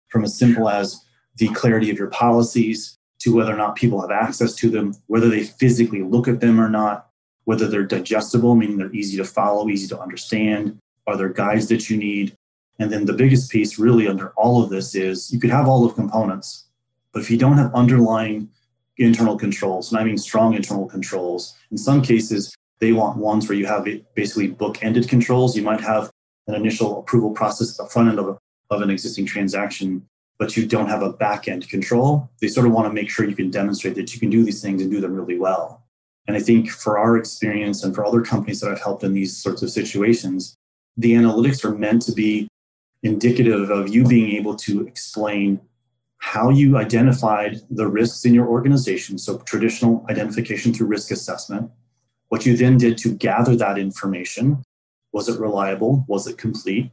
from 0.09 0.25
as 0.25 0.39
simple 0.39 0.69
as 0.69 1.05
the 1.37 1.49
clarity 1.49 1.91
of 1.91 1.99
your 1.99 2.09
policies 2.09 2.97
to 3.21 3.35
whether 3.35 3.53
or 3.53 3.57
not 3.57 3.77
people 3.77 4.01
have 4.01 4.11
access 4.11 4.55
to 4.57 4.71
them, 4.71 4.95
whether 5.07 5.29
they 5.29 5.45
physically 5.45 6.03
look 6.03 6.29
at 6.29 6.41
them 6.41 6.61
or 6.61 6.69
not, 6.69 7.09
whether 7.45 7.69
they're 7.69 7.85
digestible, 7.85 8.55
meaning 8.55 8.77
they're 8.77 8.95
easy 8.95 9.17
to 9.17 9.25
follow, 9.25 9.69
easy 9.69 9.87
to 9.89 10.01
understand, 10.01 10.79
are 11.07 11.17
there 11.17 11.29
guides 11.29 11.69
that 11.69 11.89
you 11.91 11.97
need? 11.97 12.37
And 12.79 12.91
then 12.91 13.05
the 13.05 13.13
biggest 13.13 13.51
piece, 13.51 13.79
really, 13.79 14.09
under 14.09 14.31
all 14.31 14.63
of 14.63 14.71
this 14.71 14.95
is 14.95 15.33
you 15.33 15.39
could 15.39 15.51
have 15.51 15.69
all 15.69 15.85
of 15.85 15.95
components, 15.95 16.67
but 17.13 17.23
if 17.23 17.31
you 17.31 17.39
don't 17.39 17.59
have 17.59 17.75
underlying 17.75 18.49
internal 18.99 19.37
controls, 19.37 19.91
and 19.91 20.01
I 20.01 20.05
mean 20.05 20.19
strong 20.19 20.55
internal 20.55 20.87
controls, 20.87 21.55
in 21.71 21.79
some 21.79 22.03
cases, 22.03 22.55
they 22.81 22.93
want 22.93 23.17
ones 23.17 23.49
where 23.49 23.57
you 23.57 23.67
have 23.67 23.87
basically 24.15 24.49
book-ended 24.49 25.09
controls. 25.09 25.57
You 25.57 25.63
might 25.63 25.81
have 25.81 26.11
an 26.49 26.55
initial 26.55 26.99
approval 26.99 27.31
process 27.31 27.79
at 27.79 27.85
the 27.85 27.91
front 27.91 28.09
end 28.09 28.19
of, 28.19 28.29
a, 28.29 28.39
of 28.71 28.83
an 28.83 28.91
existing 28.91 29.27
transaction, 29.27 30.07
but 30.39 30.57
you 30.57 30.67
don't 30.67 30.89
have 30.89 31.03
a 31.03 31.13
back-end 31.13 31.69
control. 31.69 32.31
They 32.41 32.49
sort 32.49 32.67
of 32.67 32.73
want 32.73 32.87
to 32.89 32.93
make 32.93 33.11
sure 33.11 33.29
you 33.29 33.37
can 33.37 33.51
demonstrate 33.51 33.95
that 33.95 34.13
you 34.13 34.21
can 34.21 34.31
do 34.31 34.45
these 34.45 34.61
things 34.61 34.83
and 34.83 34.91
do 34.91 35.01
them 35.01 35.15
really 35.15 35.39
well. 35.39 35.85
And 36.27 36.37
I 36.37 36.41
think 36.41 36.71
for 36.71 36.99
our 36.99 37.17
experience 37.17 37.85
and 37.85 37.95
for 37.95 38.05
other 38.05 38.23
companies 38.23 38.61
that 38.61 38.71
I've 38.71 38.83
helped 38.83 39.05
in 39.05 39.13
these 39.13 39.37
sorts 39.37 39.63
of 39.63 39.71
situations, 39.71 40.57
the 40.97 41.13
analytics 41.13 41.65
are 41.65 41.75
meant 41.75 42.03
to 42.03 42.13
be 42.13 42.49
indicative 43.03 43.71
of 43.71 43.89
you 43.95 44.05
being 44.05 44.31
able 44.33 44.57
to 44.57 44.87
explain 44.87 45.61
how 46.19 46.49
you 46.49 46.79
identified 46.79 47.61
the 47.71 47.87
risks 47.87 48.25
in 48.25 48.33
your 48.33 48.49
organization. 48.49 49.19
So, 49.19 49.39
traditional 49.39 50.07
identification 50.09 50.73
through 50.73 50.87
risk 50.87 51.11
assessment. 51.11 51.71
What 52.29 52.47
you 52.47 52.57
then 52.57 52.79
did 52.79 52.97
to 52.99 53.15
gather 53.15 53.55
that 53.57 53.79
information 53.79 54.65
was 55.13 55.29
it 55.29 55.39
reliable? 55.39 56.05
Was 56.09 56.27
it 56.27 56.39
complete? 56.39 56.91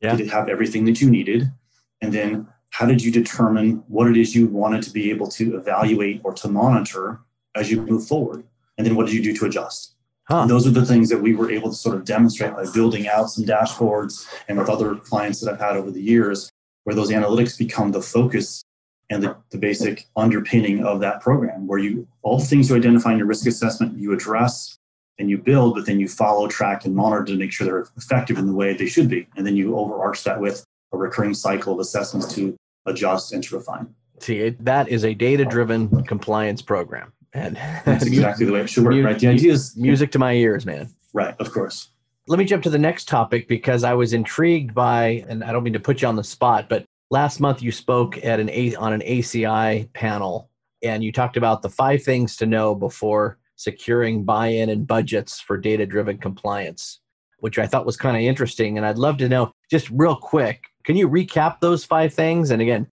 Yeah. 0.00 0.16
Did 0.16 0.26
it 0.26 0.32
have 0.32 0.48
everything 0.48 0.86
that 0.86 1.00
you 1.00 1.10
needed? 1.10 1.52
And 2.00 2.12
then, 2.12 2.48
how 2.70 2.86
did 2.86 3.02
you 3.02 3.10
determine 3.10 3.82
what 3.88 4.08
it 4.08 4.16
is 4.16 4.34
you 4.34 4.46
wanted 4.46 4.82
to 4.84 4.90
be 4.90 5.10
able 5.10 5.28
to 5.28 5.56
evaluate 5.56 6.20
or 6.24 6.32
to 6.34 6.48
monitor 6.48 7.20
as 7.54 7.70
you 7.70 7.82
move 7.82 8.06
forward? 8.06 8.44
And 8.78 8.86
then, 8.86 8.94
what 8.94 9.06
did 9.06 9.14
you 9.14 9.22
do 9.22 9.34
to 9.36 9.46
adjust? 9.46 9.94
Huh. 10.30 10.46
those 10.46 10.64
are 10.64 10.70
the 10.70 10.86
things 10.86 11.08
that 11.08 11.20
we 11.20 11.34
were 11.34 11.50
able 11.50 11.70
to 11.70 11.74
sort 11.74 11.96
of 11.96 12.04
demonstrate 12.04 12.54
by 12.54 12.64
building 12.72 13.08
out 13.08 13.30
some 13.30 13.44
dashboards 13.44 14.28
and 14.46 14.56
with 14.56 14.68
other 14.68 14.94
clients 14.94 15.40
that 15.40 15.52
I've 15.52 15.58
had 15.58 15.76
over 15.76 15.90
the 15.90 16.00
years, 16.00 16.48
where 16.84 16.94
those 16.94 17.10
analytics 17.10 17.58
become 17.58 17.90
the 17.90 18.00
focus 18.00 18.62
and 19.10 19.24
the, 19.24 19.36
the 19.50 19.58
basic 19.58 20.06
underpinning 20.14 20.84
of 20.84 21.00
that 21.00 21.20
program, 21.20 21.66
where 21.66 21.80
you 21.80 22.06
all 22.22 22.38
the 22.38 22.46
things 22.46 22.70
you 22.70 22.76
identify 22.76 23.10
in 23.10 23.18
your 23.18 23.26
risk 23.26 23.46
assessment, 23.46 23.98
you 23.98 24.12
address 24.12 24.76
and 25.18 25.28
you 25.28 25.36
build, 25.36 25.74
but 25.74 25.84
then 25.84 25.98
you 25.98 26.08
follow, 26.08 26.46
track, 26.46 26.84
and 26.84 26.94
monitor 26.94 27.24
to 27.24 27.36
make 27.36 27.52
sure 27.52 27.66
they're 27.66 27.88
effective 27.96 28.38
in 28.38 28.46
the 28.46 28.54
way 28.54 28.72
they 28.72 28.86
should 28.86 29.08
be. 29.08 29.26
And 29.36 29.44
then 29.44 29.56
you 29.56 29.76
overarch 29.76 30.22
that 30.24 30.40
with 30.40 30.64
a 30.92 30.96
recurring 30.96 31.34
cycle 31.34 31.74
of 31.74 31.80
assessments 31.80 32.32
to 32.34 32.56
adjust 32.86 33.32
and 33.32 33.42
to 33.44 33.56
refine. 33.56 33.94
See, 34.20 34.50
that 34.60 34.88
is 34.88 35.04
a 35.04 35.14
data 35.14 35.44
driven 35.44 36.04
compliance 36.04 36.62
program. 36.62 37.12
And 37.32 37.56
that's 37.84 38.04
exactly 38.06 38.46
the 38.46 38.52
way 38.52 38.60
it 38.60 38.70
should 38.70 38.84
work, 38.84 38.94
right? 39.04 39.18
The 39.18 39.28
idea 39.28 39.52
is 39.52 39.76
music 39.76 40.10
to 40.12 40.18
my 40.18 40.34
ears, 40.34 40.66
man. 40.66 40.90
Right, 41.12 41.34
of 41.38 41.52
course. 41.52 41.90
Let 42.26 42.38
me 42.38 42.44
jump 42.44 42.62
to 42.64 42.70
the 42.70 42.78
next 42.78 43.08
topic 43.08 43.48
because 43.48 43.82
I 43.82 43.94
was 43.94 44.12
intrigued 44.12 44.74
by, 44.74 45.24
and 45.28 45.42
I 45.42 45.52
don't 45.52 45.64
mean 45.64 45.72
to 45.72 45.80
put 45.80 46.02
you 46.02 46.08
on 46.08 46.16
the 46.16 46.24
spot, 46.24 46.68
but 46.68 46.84
last 47.10 47.40
month 47.40 47.62
you 47.62 47.72
spoke 47.72 48.24
at 48.24 48.38
an 48.38 48.50
A, 48.50 48.74
on 48.76 48.92
an 48.92 49.00
ACI 49.00 49.92
panel, 49.94 50.50
and 50.82 51.02
you 51.02 51.12
talked 51.12 51.36
about 51.36 51.62
the 51.62 51.68
five 51.68 52.02
things 52.02 52.36
to 52.36 52.46
know 52.46 52.74
before 52.74 53.38
securing 53.56 54.24
buy-in 54.24 54.70
and 54.70 54.86
budgets 54.86 55.40
for 55.40 55.58
data-driven 55.58 56.18
compliance, 56.18 57.00
which 57.38 57.58
I 57.58 57.66
thought 57.66 57.84
was 57.84 57.96
kind 57.96 58.16
of 58.16 58.22
interesting. 58.22 58.76
And 58.76 58.86
I'd 58.86 58.98
love 58.98 59.18
to 59.18 59.28
know, 59.28 59.52
just 59.70 59.90
real 59.90 60.16
quick, 60.16 60.62
can 60.84 60.96
you 60.96 61.08
recap 61.08 61.60
those 61.60 61.84
five 61.84 62.12
things? 62.14 62.50
And 62.50 62.60
again, 62.62 62.86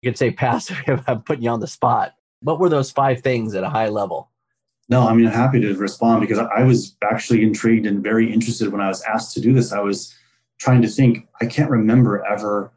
you 0.00 0.10
could 0.10 0.18
say 0.18 0.30
pass 0.30 0.70
if 0.86 1.08
I'm 1.08 1.22
putting 1.22 1.44
you 1.44 1.50
on 1.50 1.60
the 1.60 1.66
spot. 1.66 2.14
What 2.40 2.58
were 2.58 2.68
those 2.68 2.90
five 2.90 3.20
things 3.20 3.54
at 3.54 3.64
a 3.64 3.68
high 3.68 3.88
level? 3.88 4.30
No, 4.88 5.06
I 5.06 5.14
mean, 5.14 5.26
I'm 5.26 5.32
happy 5.32 5.60
to 5.60 5.74
respond 5.74 6.20
because 6.20 6.38
I 6.38 6.64
was 6.64 6.96
actually 7.08 7.42
intrigued 7.42 7.86
and 7.86 8.02
very 8.02 8.30
interested 8.30 8.70
when 8.72 8.80
I 8.80 8.88
was 8.88 9.00
asked 9.02 9.32
to 9.34 9.40
do 9.40 9.52
this. 9.52 9.72
I 9.72 9.80
was 9.80 10.14
trying 10.58 10.82
to 10.82 10.88
think, 10.88 11.28
I 11.40 11.46
can't 11.46 11.70
remember 11.70 12.24
ever 12.24 12.72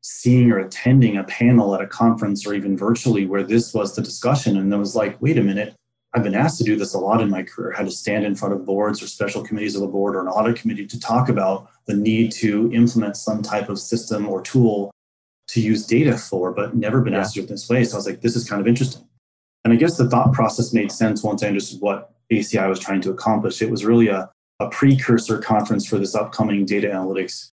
seeing 0.00 0.50
or 0.52 0.58
attending 0.58 1.16
a 1.16 1.24
panel 1.24 1.74
at 1.74 1.80
a 1.80 1.86
conference 1.86 2.46
or 2.46 2.54
even 2.54 2.76
virtually 2.76 3.26
where 3.26 3.42
this 3.42 3.74
was 3.74 3.94
the 3.94 4.02
discussion. 4.02 4.56
And 4.56 4.72
I 4.72 4.78
was 4.78 4.94
like, 4.94 5.20
wait 5.20 5.36
a 5.36 5.42
minute, 5.42 5.74
I've 6.14 6.22
been 6.22 6.34
asked 6.34 6.58
to 6.58 6.64
do 6.64 6.76
this 6.76 6.94
a 6.94 6.98
lot 6.98 7.20
in 7.20 7.28
my 7.28 7.42
career, 7.42 7.72
how 7.72 7.84
to 7.84 7.90
stand 7.90 8.24
in 8.24 8.34
front 8.34 8.54
of 8.54 8.64
boards 8.64 9.02
or 9.02 9.06
special 9.06 9.42
committees 9.42 9.76
of 9.76 9.82
a 9.82 9.88
board 9.88 10.16
or 10.16 10.20
an 10.20 10.28
audit 10.28 10.56
committee 10.56 10.86
to 10.86 10.98
talk 10.98 11.28
about 11.28 11.70
the 11.86 11.94
need 11.94 12.32
to 12.32 12.72
implement 12.72 13.16
some 13.16 13.42
type 13.42 13.68
of 13.68 13.78
system 13.78 14.26
or 14.28 14.40
tool 14.40 14.90
to 15.48 15.60
use 15.60 15.86
data 15.86 16.16
for, 16.16 16.52
but 16.52 16.74
never 16.74 17.00
been 17.00 17.14
asked 17.14 17.34
to 17.34 17.40
do 17.40 17.44
it 17.44 17.48
this 17.48 17.68
way. 17.68 17.84
So 17.84 17.96
I 17.96 17.98
was 17.98 18.06
like, 18.06 18.20
this 18.22 18.36
is 18.36 18.48
kind 18.48 18.60
of 18.60 18.66
interesting. 18.66 19.06
And 19.64 19.72
I 19.72 19.76
guess 19.76 19.96
the 19.96 20.08
thought 20.08 20.32
process 20.32 20.72
made 20.72 20.90
sense 20.90 21.22
once 21.22 21.42
I 21.42 21.48
understood 21.48 21.80
what 21.80 22.12
ACI 22.32 22.68
was 22.68 22.78
trying 22.78 23.00
to 23.02 23.10
accomplish. 23.10 23.60
It 23.60 23.70
was 23.70 23.84
really 23.84 24.08
a, 24.08 24.30
a 24.60 24.68
precursor 24.70 25.38
conference 25.38 25.86
for 25.86 25.98
this 25.98 26.14
upcoming 26.14 26.64
data 26.64 26.88
analytics 26.88 27.50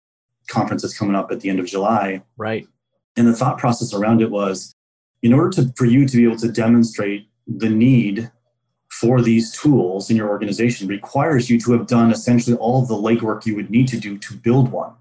conference 0.47 0.81
that's 0.81 0.97
coming 0.97 1.15
up 1.15 1.31
at 1.31 1.41
the 1.41 1.49
end 1.49 1.59
of 1.59 1.65
July. 1.65 2.21
Right. 2.37 2.67
And 3.17 3.27
the 3.27 3.33
thought 3.33 3.57
process 3.57 3.93
around 3.93 4.21
it 4.21 4.29
was 4.29 4.73
in 5.23 5.33
order 5.33 5.49
to, 5.51 5.73
for 5.75 5.85
you 5.85 6.05
to 6.07 6.17
be 6.17 6.23
able 6.23 6.37
to 6.37 6.51
demonstrate 6.51 7.27
the 7.47 7.69
need 7.69 8.31
for 8.99 9.21
these 9.21 9.51
tools 9.51 10.09
in 10.09 10.15
your 10.15 10.29
organization 10.29 10.87
requires 10.87 11.49
you 11.49 11.59
to 11.59 11.73
have 11.73 11.85
done 11.85 12.11
essentially 12.11 12.55
all 12.57 12.81
of 12.81 12.87
the 12.87 12.95
legwork 12.95 13.45
you 13.45 13.55
would 13.55 13.69
need 13.69 13.87
to 13.89 13.99
do 13.99 14.17
to 14.17 14.33
build 14.35 14.71
one 14.71 14.93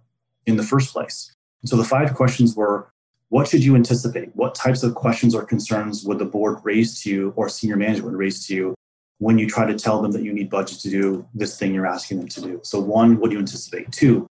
in 0.47 0.57
the 0.57 0.65
first 0.65 0.93
place. 0.93 1.33
And 1.63 1.69
so 1.69 1.77
the 1.77 1.85
five 1.85 2.13
questions 2.15 2.57
were 2.57 2.91
what 3.29 3.49
should 3.49 3.65
you 3.65 3.77
anticipate? 3.77 4.35
What 4.35 4.55
types 4.55 4.83
of 4.83 4.95
questions 4.95 5.35
or 5.35 5.45
concerns 5.45 6.05
would 6.05 6.19
the 6.19 6.25
board 6.25 6.59
raise 6.65 7.01
to 7.03 7.11
you 7.11 7.33
or 7.37 7.49
senior 7.49 7.77
management 7.77 8.17
raise 8.17 8.47
to 8.47 8.55
you 8.55 8.75
when 9.19 9.39
you 9.39 9.49
try 9.49 9.65
to 9.65 9.79
tell 9.79 10.03
them 10.03 10.11
that 10.13 10.23
you 10.23 10.33
need 10.33 10.51
budget 10.51 10.81
to 10.81 10.91
do 10.91 11.27
this 11.33 11.57
thing 11.57 11.73
you're 11.73 11.87
asking 11.87 12.19
them 12.19 12.29
to 12.29 12.41
do? 12.41 12.61
So, 12.65 12.81
one, 12.81 13.19
what 13.19 13.31
do 13.31 13.35
you 13.35 13.41
anticipate? 13.41 13.93
Two, 13.93 14.27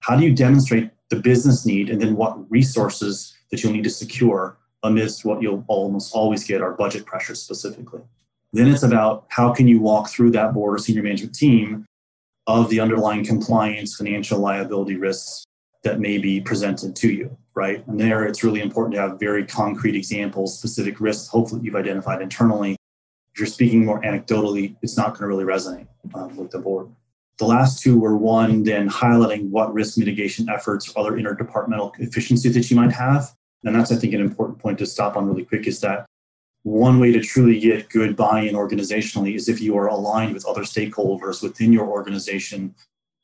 how 0.00 0.16
do 0.16 0.24
you 0.24 0.34
demonstrate 0.34 0.90
the 1.10 1.16
business 1.16 1.66
need 1.66 1.90
and 1.90 2.00
then 2.00 2.14
what 2.14 2.50
resources 2.50 3.36
that 3.50 3.62
you'll 3.62 3.72
need 3.72 3.84
to 3.84 3.90
secure 3.90 4.58
amidst 4.84 5.24
what 5.24 5.42
you'll 5.42 5.64
almost 5.66 6.14
always 6.14 6.44
get 6.44 6.62
are 6.62 6.72
budget 6.72 7.04
pressures 7.04 7.42
specifically? 7.42 8.02
Then 8.52 8.68
it's 8.68 8.82
about 8.82 9.26
how 9.28 9.52
can 9.52 9.68
you 9.68 9.80
walk 9.80 10.08
through 10.08 10.30
that 10.32 10.54
board 10.54 10.74
or 10.74 10.78
senior 10.78 11.02
management 11.02 11.34
team 11.34 11.84
of 12.46 12.70
the 12.70 12.80
underlying 12.80 13.24
compliance, 13.24 13.96
financial 13.96 14.38
liability 14.38 14.96
risks 14.96 15.44
that 15.84 16.00
may 16.00 16.18
be 16.18 16.40
presented 16.40 16.96
to 16.96 17.12
you, 17.12 17.36
right? 17.54 17.86
And 17.86 18.00
there 18.00 18.24
it's 18.24 18.42
really 18.42 18.60
important 18.60 18.94
to 18.94 19.00
have 19.02 19.20
very 19.20 19.44
concrete 19.44 19.94
examples, 19.94 20.56
specific 20.56 21.00
risks, 21.00 21.28
hopefully 21.28 21.60
you've 21.62 21.76
identified 21.76 22.22
internally. 22.22 22.72
If 23.32 23.38
you're 23.38 23.46
speaking 23.46 23.84
more 23.84 24.00
anecdotally, 24.00 24.76
it's 24.82 24.96
not 24.96 25.10
going 25.10 25.20
to 25.20 25.26
really 25.26 25.44
resonate 25.44 25.86
um, 26.14 26.36
with 26.36 26.50
the 26.50 26.58
board. 26.58 26.88
The 27.38 27.44
last 27.44 27.80
two 27.82 28.00
were 28.00 28.16
one, 28.16 28.64
then 28.64 28.90
highlighting 28.90 29.50
what 29.50 29.72
risk 29.72 29.96
mitigation 29.96 30.48
efforts 30.48 30.90
or 30.90 31.00
other 31.00 31.12
interdepartmental 31.12 31.92
efficiencies 32.00 32.54
that 32.54 32.68
you 32.68 32.76
might 32.76 32.92
have 32.92 33.32
And 33.62 33.76
that's, 33.76 33.92
I 33.92 33.96
think, 33.96 34.12
an 34.14 34.20
important 34.20 34.58
point 34.58 34.78
to 34.78 34.86
stop 34.86 35.16
on 35.16 35.26
really 35.26 35.44
quick 35.44 35.66
is 35.68 35.80
that 35.80 36.06
one 36.62 36.98
way 36.98 37.12
to 37.12 37.20
truly 37.20 37.58
get 37.58 37.88
good 37.88 38.16
buy 38.16 38.40
in 38.40 38.54
organizationally 38.54 39.34
is 39.34 39.48
if 39.48 39.60
you 39.60 39.76
are 39.76 39.86
aligned 39.86 40.34
with 40.34 40.44
other 40.46 40.62
stakeholders 40.62 41.42
within 41.42 41.72
your 41.72 41.86
organization 41.86 42.74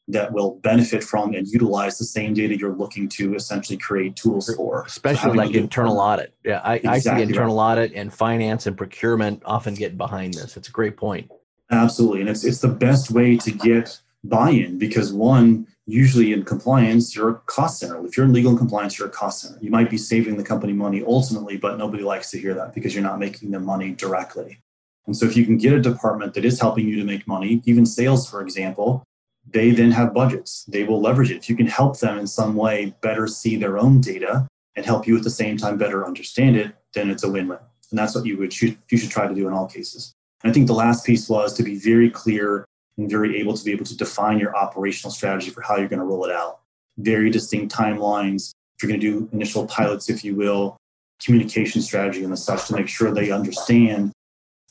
that 0.08 0.32
will 0.32 0.56
benefit 0.56 1.02
from 1.02 1.34
and 1.34 1.48
utilize 1.48 1.98
the 1.98 2.04
same 2.04 2.34
data 2.34 2.56
you're 2.56 2.74
looking 2.74 3.08
to 3.08 3.34
essentially 3.34 3.78
create 3.78 4.14
tools 4.16 4.54
for. 4.54 4.82
Especially 4.82 5.30
so 5.30 5.36
like 5.36 5.54
internal 5.54 5.98
audit. 5.98 6.34
Yeah, 6.44 6.60
I, 6.62 6.76
exactly 6.76 7.10
I 7.10 7.16
see 7.16 7.22
internal 7.22 7.56
right. 7.56 7.72
audit 7.72 7.92
and 7.94 8.12
finance 8.12 8.66
and 8.66 8.76
procurement 8.76 9.42
often 9.46 9.74
get 9.74 9.96
behind 9.96 10.34
this. 10.34 10.56
It's 10.56 10.68
a 10.68 10.72
great 10.72 10.96
point. 10.96 11.30
Absolutely. 11.70 12.20
And 12.20 12.28
it's 12.28 12.44
it's 12.44 12.60
the 12.60 12.68
best 12.68 13.10
way 13.10 13.36
to 13.38 13.50
get 13.50 13.98
buy-in 14.24 14.78
because 14.78 15.12
one, 15.12 15.66
usually 15.86 16.32
in 16.32 16.44
compliance, 16.44 17.14
you're 17.14 17.30
a 17.30 17.34
cost 17.46 17.78
center. 17.78 18.04
If 18.06 18.16
you're 18.16 18.26
in 18.26 18.32
legal 18.32 18.50
and 18.50 18.58
compliance, 18.58 18.98
you're 18.98 19.08
a 19.08 19.10
cost 19.12 19.42
center. 19.42 19.58
You 19.60 19.70
might 19.70 19.90
be 19.90 19.98
saving 19.98 20.36
the 20.36 20.44
company 20.44 20.72
money 20.72 21.04
ultimately, 21.06 21.56
but 21.56 21.78
nobody 21.78 22.02
likes 22.02 22.30
to 22.30 22.38
hear 22.38 22.54
that 22.54 22.74
because 22.74 22.94
you're 22.94 23.04
not 23.04 23.18
making 23.18 23.50
them 23.50 23.64
money 23.64 23.92
directly. 23.92 24.60
And 25.06 25.16
so 25.16 25.26
if 25.26 25.36
you 25.36 25.44
can 25.44 25.58
get 25.58 25.74
a 25.74 25.80
department 25.80 26.34
that 26.34 26.44
is 26.44 26.60
helping 26.60 26.88
you 26.88 26.96
to 26.96 27.04
make 27.04 27.28
money, 27.28 27.60
even 27.66 27.84
sales, 27.84 28.28
for 28.28 28.40
example, 28.40 29.04
they 29.46 29.70
then 29.72 29.90
have 29.90 30.14
budgets. 30.14 30.64
They 30.64 30.84
will 30.84 31.00
leverage 31.00 31.30
it. 31.30 31.36
If 31.36 31.50
you 31.50 31.56
can 31.56 31.66
help 31.66 31.98
them 31.98 32.18
in 32.18 32.26
some 32.26 32.54
way 32.54 32.94
better 33.02 33.26
see 33.26 33.56
their 33.56 33.78
own 33.78 34.00
data 34.00 34.48
and 34.76 34.86
help 34.86 35.06
you 35.06 35.16
at 35.16 35.22
the 35.22 35.30
same 35.30 35.58
time 35.58 35.76
better 35.76 36.06
understand 36.06 36.56
it, 36.56 36.74
then 36.94 37.10
it's 37.10 37.24
a 37.24 37.30
win-win. 37.30 37.58
And 37.90 37.98
that's 37.98 38.14
what 38.14 38.24
you 38.24 38.38
would 38.38 38.52
should, 38.52 38.78
you 38.90 38.96
should 38.96 39.10
try 39.10 39.26
to 39.26 39.34
do 39.34 39.46
in 39.46 39.52
all 39.52 39.68
cases. 39.68 40.14
And 40.42 40.50
I 40.50 40.54
think 40.54 40.66
the 40.66 40.72
last 40.72 41.04
piece 41.04 41.28
was 41.28 41.52
to 41.54 41.62
be 41.62 41.78
very 41.78 42.08
clear 42.08 42.64
and 42.96 43.10
very 43.10 43.38
able 43.38 43.56
to 43.56 43.64
be 43.64 43.72
able 43.72 43.84
to 43.84 43.96
define 43.96 44.38
your 44.38 44.56
operational 44.56 45.10
strategy 45.10 45.50
for 45.50 45.62
how 45.62 45.76
you're 45.76 45.88
going 45.88 46.00
to 46.00 46.04
roll 46.04 46.24
it 46.24 46.32
out. 46.32 46.60
Very 46.98 47.30
distinct 47.30 47.74
timelines. 47.74 48.52
If 48.76 48.82
you're 48.82 48.90
going 48.90 49.00
to 49.00 49.06
do 49.06 49.28
initial 49.32 49.66
pilots, 49.66 50.08
if 50.08 50.24
you 50.24 50.34
will, 50.34 50.76
communication 51.22 51.80
strategy 51.80 52.22
and 52.22 52.32
the 52.32 52.36
such 52.36 52.66
to 52.68 52.74
make 52.74 52.88
sure 52.88 53.10
they 53.10 53.30
understand, 53.30 54.12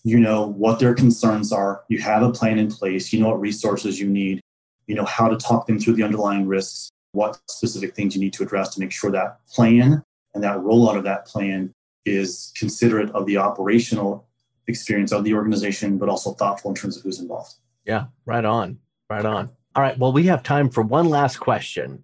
you 0.03 0.19
know, 0.19 0.47
what 0.47 0.79
their 0.79 0.93
concerns 0.93 1.51
are. 1.51 1.83
You 1.87 1.99
have 1.99 2.21
a 2.21 2.31
plan 2.31 2.59
in 2.59 2.69
place. 2.69 3.11
You 3.11 3.21
know 3.21 3.29
what 3.29 3.41
resources 3.41 3.99
you 3.99 4.07
need. 4.07 4.41
You 4.87 4.95
know 4.95 5.05
how 5.05 5.29
to 5.29 5.37
talk 5.37 5.67
them 5.67 5.79
through 5.79 5.93
the 5.93 6.03
underlying 6.03 6.47
risks. 6.47 6.89
What 7.13 7.39
specific 7.47 7.95
things 7.95 8.15
you 8.15 8.21
need 8.21 8.33
to 8.33 8.43
address 8.43 8.73
to 8.73 8.79
make 8.79 8.91
sure 8.91 9.11
that 9.11 9.45
plan 9.47 10.03
and 10.33 10.43
that 10.43 10.57
rollout 10.57 10.97
of 10.97 11.03
that 11.03 11.25
plan 11.25 11.71
is 12.05 12.51
considerate 12.57 13.11
of 13.11 13.25
the 13.25 13.37
operational 13.37 14.27
experience 14.67 15.11
of 15.11 15.23
the 15.23 15.33
organization, 15.33 15.97
but 15.97 16.09
also 16.09 16.33
thoughtful 16.33 16.71
in 16.71 16.75
terms 16.75 16.97
of 16.97 17.03
who's 17.03 17.19
involved. 17.19 17.55
Yeah, 17.85 18.05
right 18.25 18.45
on. 18.45 18.79
Right 19.09 19.25
on. 19.25 19.49
All 19.75 19.83
right. 19.83 19.97
Well, 19.97 20.13
we 20.13 20.23
have 20.23 20.43
time 20.43 20.69
for 20.69 20.83
one 20.83 21.09
last 21.09 21.37
question. 21.37 22.03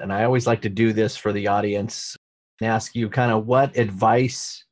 And 0.00 0.12
I 0.12 0.24
always 0.24 0.46
like 0.46 0.62
to 0.62 0.68
do 0.68 0.92
this 0.92 1.16
for 1.16 1.32
the 1.32 1.48
audience 1.48 2.16
and 2.60 2.70
ask 2.70 2.94
you 2.94 3.08
kind 3.08 3.30
of 3.30 3.46
what 3.46 3.76
advice 3.76 4.64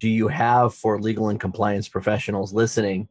do 0.00 0.08
you 0.08 0.26
have 0.28 0.74
for 0.74 1.00
legal 1.00 1.28
and 1.28 1.38
compliance 1.38 1.88
professionals 1.88 2.52
listening 2.52 3.08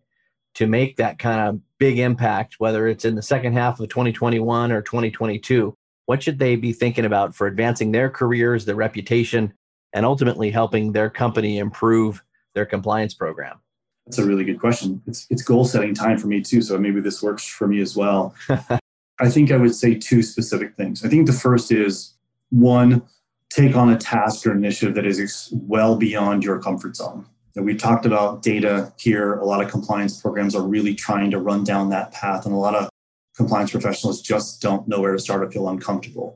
to 0.56 0.68
make 0.68 0.98
that 0.98 1.18
kind 1.18 1.40
of 1.40 1.62
big 1.78 2.00
impact, 2.00 2.56
whether 2.58 2.88
it's 2.88 3.06
in 3.06 3.16
the 3.16 3.22
second 3.22 3.54
half 3.54 3.80
of 3.80 3.88
2021 3.88 4.72
or 4.72 4.82
2022? 4.82 5.74
What 6.08 6.22
should 6.22 6.38
they 6.38 6.58
be 6.58 6.74
thinking 6.74 7.06
about 7.06 7.34
for 7.34 7.48
advancing 7.48 7.94
their 7.94 8.10
careers, 8.10 8.66
their 8.66 8.76
reputation, 8.76 9.54
and 9.94 10.06
ultimately 10.06 10.52
helping 10.52 10.92
their 10.92 11.10
company 11.10 11.60
improve 11.60 12.22
their 12.54 12.66
compliance 12.66 13.14
program? 13.14 13.62
That's 14.06 14.18
a 14.18 14.26
really 14.26 14.44
good 14.44 14.60
question. 14.60 15.02
It's 15.08 15.28
it's 15.30 15.42
goal 15.42 15.66
setting 15.66 15.94
time 15.94 16.18
for 16.18 16.28
me 16.28 16.42
too, 16.42 16.62
so 16.62 16.78
maybe 16.78 17.00
this 17.02 17.22
works 17.22 17.46
for 17.48 17.68
me 17.68 17.80
as 17.82 17.96
well. 17.96 18.36
I 19.20 19.30
think 19.30 19.52
I 19.52 19.58
would 19.58 19.76
say 19.76 19.96
two 19.96 20.24
specific 20.24 20.76
things. 20.76 21.06
I 21.06 21.10
think 21.10 21.28
the 21.28 21.34
first 21.34 21.72
is 21.72 22.16
one, 22.50 23.04
take 23.50 23.76
on 23.76 23.92
a 23.92 23.98
task 23.98 24.46
or 24.48 24.52
initiative 24.52 24.96
that 24.96 25.06
is 25.06 25.50
well 25.54 25.96
beyond 25.96 26.44
your 26.44 26.60
comfort 26.60 26.96
zone. 26.96 27.26
And 27.56 27.66
we 27.66 27.76
talked 27.76 28.06
about 28.06 28.42
data 28.42 28.92
here. 28.98 29.36
A 29.36 29.46
lot 29.46 29.64
of 29.64 29.70
compliance 29.70 30.20
programs 30.20 30.56
are 30.56 30.64
really 30.64 30.96
trying 30.96 31.30
to 31.32 31.40
run 31.40 31.64
down 31.64 31.90
that 31.90 32.12
path, 32.12 32.46
and 32.46 32.56
a 32.56 32.58
lot 32.58 32.76
of 32.76 32.90
compliance 33.36 33.72
professionals 33.72 34.22
just 34.22 34.62
don't 34.62 34.88
know 34.88 35.00
where 35.02 35.14
to 35.14 35.20
start 35.20 35.44
or 35.44 35.52
feel 35.52 35.70
uncomfortable. 35.70 36.36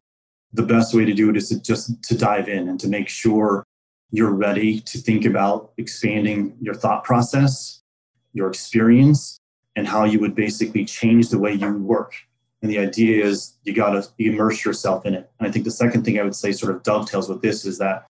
The 0.54 0.64
best 0.64 0.94
way 0.94 1.06
to 1.06 1.14
do 1.14 1.30
it 1.30 1.38
is 1.38 1.50
to 1.50 1.62
just 1.62 2.02
to 2.04 2.18
dive 2.18 2.48
in 2.48 2.70
and 2.70 2.80
to 2.80 2.88
make 2.88 3.10
sure 3.10 3.66
you're 4.16 4.32
ready 4.32 4.80
to 4.80 4.98
think 4.98 5.26
about 5.26 5.74
expanding 5.78 6.56
your 6.62 6.74
thought 6.74 7.04
process, 7.04 7.82
your 8.34 8.48
experience, 8.48 9.40
and 9.76 9.86
how 9.86 10.06
you 10.06 10.20
would 10.20 10.34
basically 10.34 10.86
change 10.86 11.30
the 11.30 11.38
way 11.38 11.52
you 11.52 11.74
work. 11.74 12.16
And 12.62 12.72
the 12.72 12.80
idea 12.80 13.26
is 13.26 13.58
you 13.64 13.74
got 13.74 13.92
to 13.92 14.08
immerse 14.18 14.64
yourself 14.64 15.06
in 15.06 15.14
it. 15.14 15.30
And 15.38 15.48
I 15.48 15.52
think 15.52 15.66
the 15.66 15.72
second 15.72 16.06
thing 16.06 16.18
I 16.18 16.24
would 16.24 16.36
say 16.36 16.54
sort 16.54 16.74
of 16.74 16.82
dovetails 16.84 17.28
with 17.28 17.42
this 17.42 17.66
is 17.66 17.78
that 17.80 18.06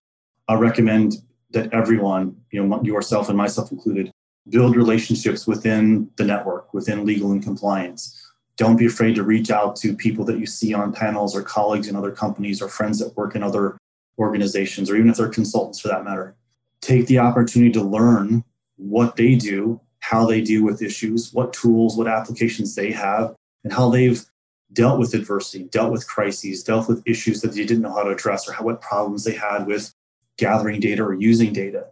I 0.46 0.54
recommend 0.54 1.16
that 1.50 1.72
everyone, 1.74 2.36
you 2.52 2.64
know, 2.64 2.80
yourself 2.82 3.28
and 3.28 3.36
myself 3.36 3.72
included, 3.72 4.12
build 4.48 4.76
relationships 4.76 5.46
within 5.46 6.08
the 6.16 6.24
network, 6.24 6.72
within 6.72 7.04
legal 7.04 7.32
and 7.32 7.42
compliance. 7.42 8.22
Don't 8.56 8.76
be 8.76 8.86
afraid 8.86 9.16
to 9.16 9.24
reach 9.24 9.50
out 9.50 9.74
to 9.76 9.94
people 9.94 10.24
that 10.26 10.38
you 10.38 10.46
see 10.46 10.72
on 10.72 10.92
panels 10.92 11.34
or 11.36 11.42
colleagues 11.42 11.88
in 11.88 11.96
other 11.96 12.12
companies 12.12 12.62
or 12.62 12.68
friends 12.68 13.00
that 13.00 13.16
work 13.16 13.34
in 13.34 13.42
other 13.42 13.76
organizations, 14.18 14.90
or 14.90 14.96
even 14.96 15.10
if 15.10 15.16
they're 15.16 15.28
consultants 15.28 15.80
for 15.80 15.88
that 15.88 16.04
matter, 16.04 16.34
take 16.80 17.06
the 17.06 17.18
opportunity 17.18 17.72
to 17.72 17.82
learn 17.82 18.44
what 18.76 19.16
they 19.16 19.34
do, 19.34 19.80
how 20.00 20.26
they 20.26 20.40
deal 20.40 20.64
with 20.64 20.82
issues, 20.82 21.32
what 21.32 21.52
tools, 21.52 21.96
what 21.96 22.08
applications 22.08 22.74
they 22.74 22.92
have, 22.92 23.34
and 23.64 23.72
how 23.72 23.88
they've 23.90 24.24
dealt 24.72 24.98
with 24.98 25.14
adversity, 25.14 25.64
dealt 25.64 25.92
with 25.92 26.06
crises, 26.06 26.62
dealt 26.62 26.88
with 26.88 27.02
issues 27.06 27.40
that 27.40 27.52
they 27.52 27.64
didn't 27.64 27.82
know 27.82 27.92
how 27.92 28.02
to 28.02 28.10
address, 28.10 28.48
or 28.48 28.52
how, 28.52 28.64
what 28.64 28.80
problems 28.80 29.24
they 29.24 29.34
had 29.34 29.66
with 29.66 29.92
gathering 30.36 30.80
data 30.80 31.02
or 31.02 31.14
using 31.14 31.52
data. 31.52 31.86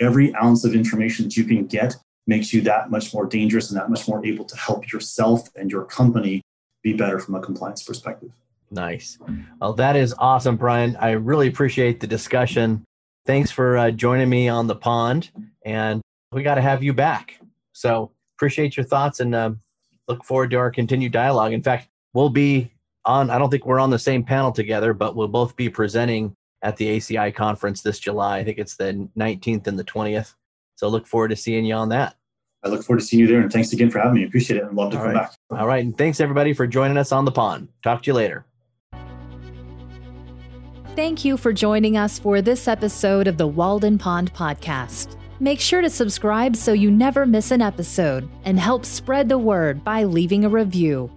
Every 0.00 0.34
ounce 0.36 0.64
of 0.64 0.74
information 0.74 1.26
that 1.26 1.36
you 1.36 1.44
can 1.44 1.66
get 1.66 1.94
makes 2.26 2.52
you 2.52 2.62
that 2.62 2.90
much 2.90 3.12
more 3.12 3.26
dangerous 3.26 3.70
and 3.70 3.78
that 3.78 3.90
much 3.90 4.08
more 4.08 4.24
able 4.24 4.44
to 4.44 4.56
help 4.56 4.90
yourself 4.90 5.48
and 5.56 5.70
your 5.70 5.84
company 5.84 6.42
be 6.82 6.92
better 6.94 7.18
from 7.18 7.34
a 7.34 7.40
compliance 7.40 7.82
perspective. 7.82 8.30
Nice. 8.70 9.18
Well, 9.60 9.72
that 9.74 9.96
is 9.96 10.14
awesome, 10.18 10.56
Brian. 10.56 10.96
I 10.96 11.12
really 11.12 11.48
appreciate 11.48 12.00
the 12.00 12.06
discussion. 12.06 12.84
Thanks 13.26 13.50
for 13.50 13.76
uh, 13.76 13.90
joining 13.90 14.28
me 14.28 14.48
on 14.48 14.66
the 14.66 14.76
pond, 14.76 15.30
and 15.64 16.00
we 16.32 16.42
got 16.42 16.54
to 16.54 16.62
have 16.62 16.82
you 16.82 16.92
back. 16.92 17.40
So 17.72 18.12
appreciate 18.36 18.76
your 18.76 18.86
thoughts 18.86 19.20
and 19.20 19.34
uh, 19.34 19.52
look 20.08 20.24
forward 20.24 20.50
to 20.50 20.56
our 20.56 20.70
continued 20.70 21.12
dialogue. 21.12 21.52
In 21.52 21.62
fact, 21.62 21.88
we'll 22.14 22.30
be 22.30 22.72
on. 23.04 23.30
I 23.30 23.38
don't 23.38 23.50
think 23.50 23.66
we're 23.66 23.80
on 23.80 23.90
the 23.90 23.98
same 23.98 24.22
panel 24.22 24.52
together, 24.52 24.94
but 24.94 25.16
we'll 25.16 25.28
both 25.28 25.56
be 25.56 25.68
presenting 25.68 26.34
at 26.62 26.76
the 26.76 26.98
ACI 26.98 27.34
conference 27.34 27.82
this 27.82 27.98
July. 27.98 28.38
I 28.38 28.44
think 28.44 28.58
it's 28.58 28.76
the 28.76 29.08
19th 29.16 29.66
and 29.66 29.78
the 29.78 29.84
20th. 29.84 30.34
So 30.76 30.88
look 30.88 31.06
forward 31.06 31.28
to 31.28 31.36
seeing 31.36 31.64
you 31.64 31.74
on 31.74 31.88
that. 31.90 32.16
I 32.62 32.68
look 32.68 32.82
forward 32.82 33.00
to 33.00 33.06
seeing 33.06 33.20
you 33.20 33.26
there, 33.26 33.40
and 33.40 33.50
thanks 33.50 33.72
again 33.72 33.90
for 33.90 33.98
having 33.98 34.14
me. 34.14 34.24
Appreciate 34.24 34.58
it, 34.58 34.64
and 34.64 34.76
love 34.76 34.92
to 34.92 34.98
All 34.98 35.04
come 35.04 35.14
right. 35.14 35.28
back. 35.50 35.58
All 35.58 35.66
right, 35.66 35.82
and 35.82 35.96
thanks 35.96 36.20
everybody 36.20 36.52
for 36.52 36.66
joining 36.66 36.98
us 36.98 37.10
on 37.10 37.24
the 37.24 37.32
pond. 37.32 37.68
Talk 37.82 38.02
to 38.02 38.06
you 38.08 38.14
later. 38.14 38.44
Thank 40.96 41.24
you 41.24 41.36
for 41.36 41.52
joining 41.52 41.96
us 41.96 42.18
for 42.18 42.42
this 42.42 42.66
episode 42.66 43.28
of 43.28 43.36
the 43.36 43.46
Walden 43.46 43.96
Pond 43.96 44.34
Podcast. 44.34 45.16
Make 45.38 45.60
sure 45.60 45.80
to 45.80 45.88
subscribe 45.88 46.56
so 46.56 46.72
you 46.72 46.90
never 46.90 47.26
miss 47.26 47.52
an 47.52 47.62
episode 47.62 48.28
and 48.44 48.58
help 48.58 48.84
spread 48.84 49.28
the 49.28 49.38
word 49.38 49.84
by 49.84 50.02
leaving 50.02 50.44
a 50.44 50.48
review. 50.48 51.08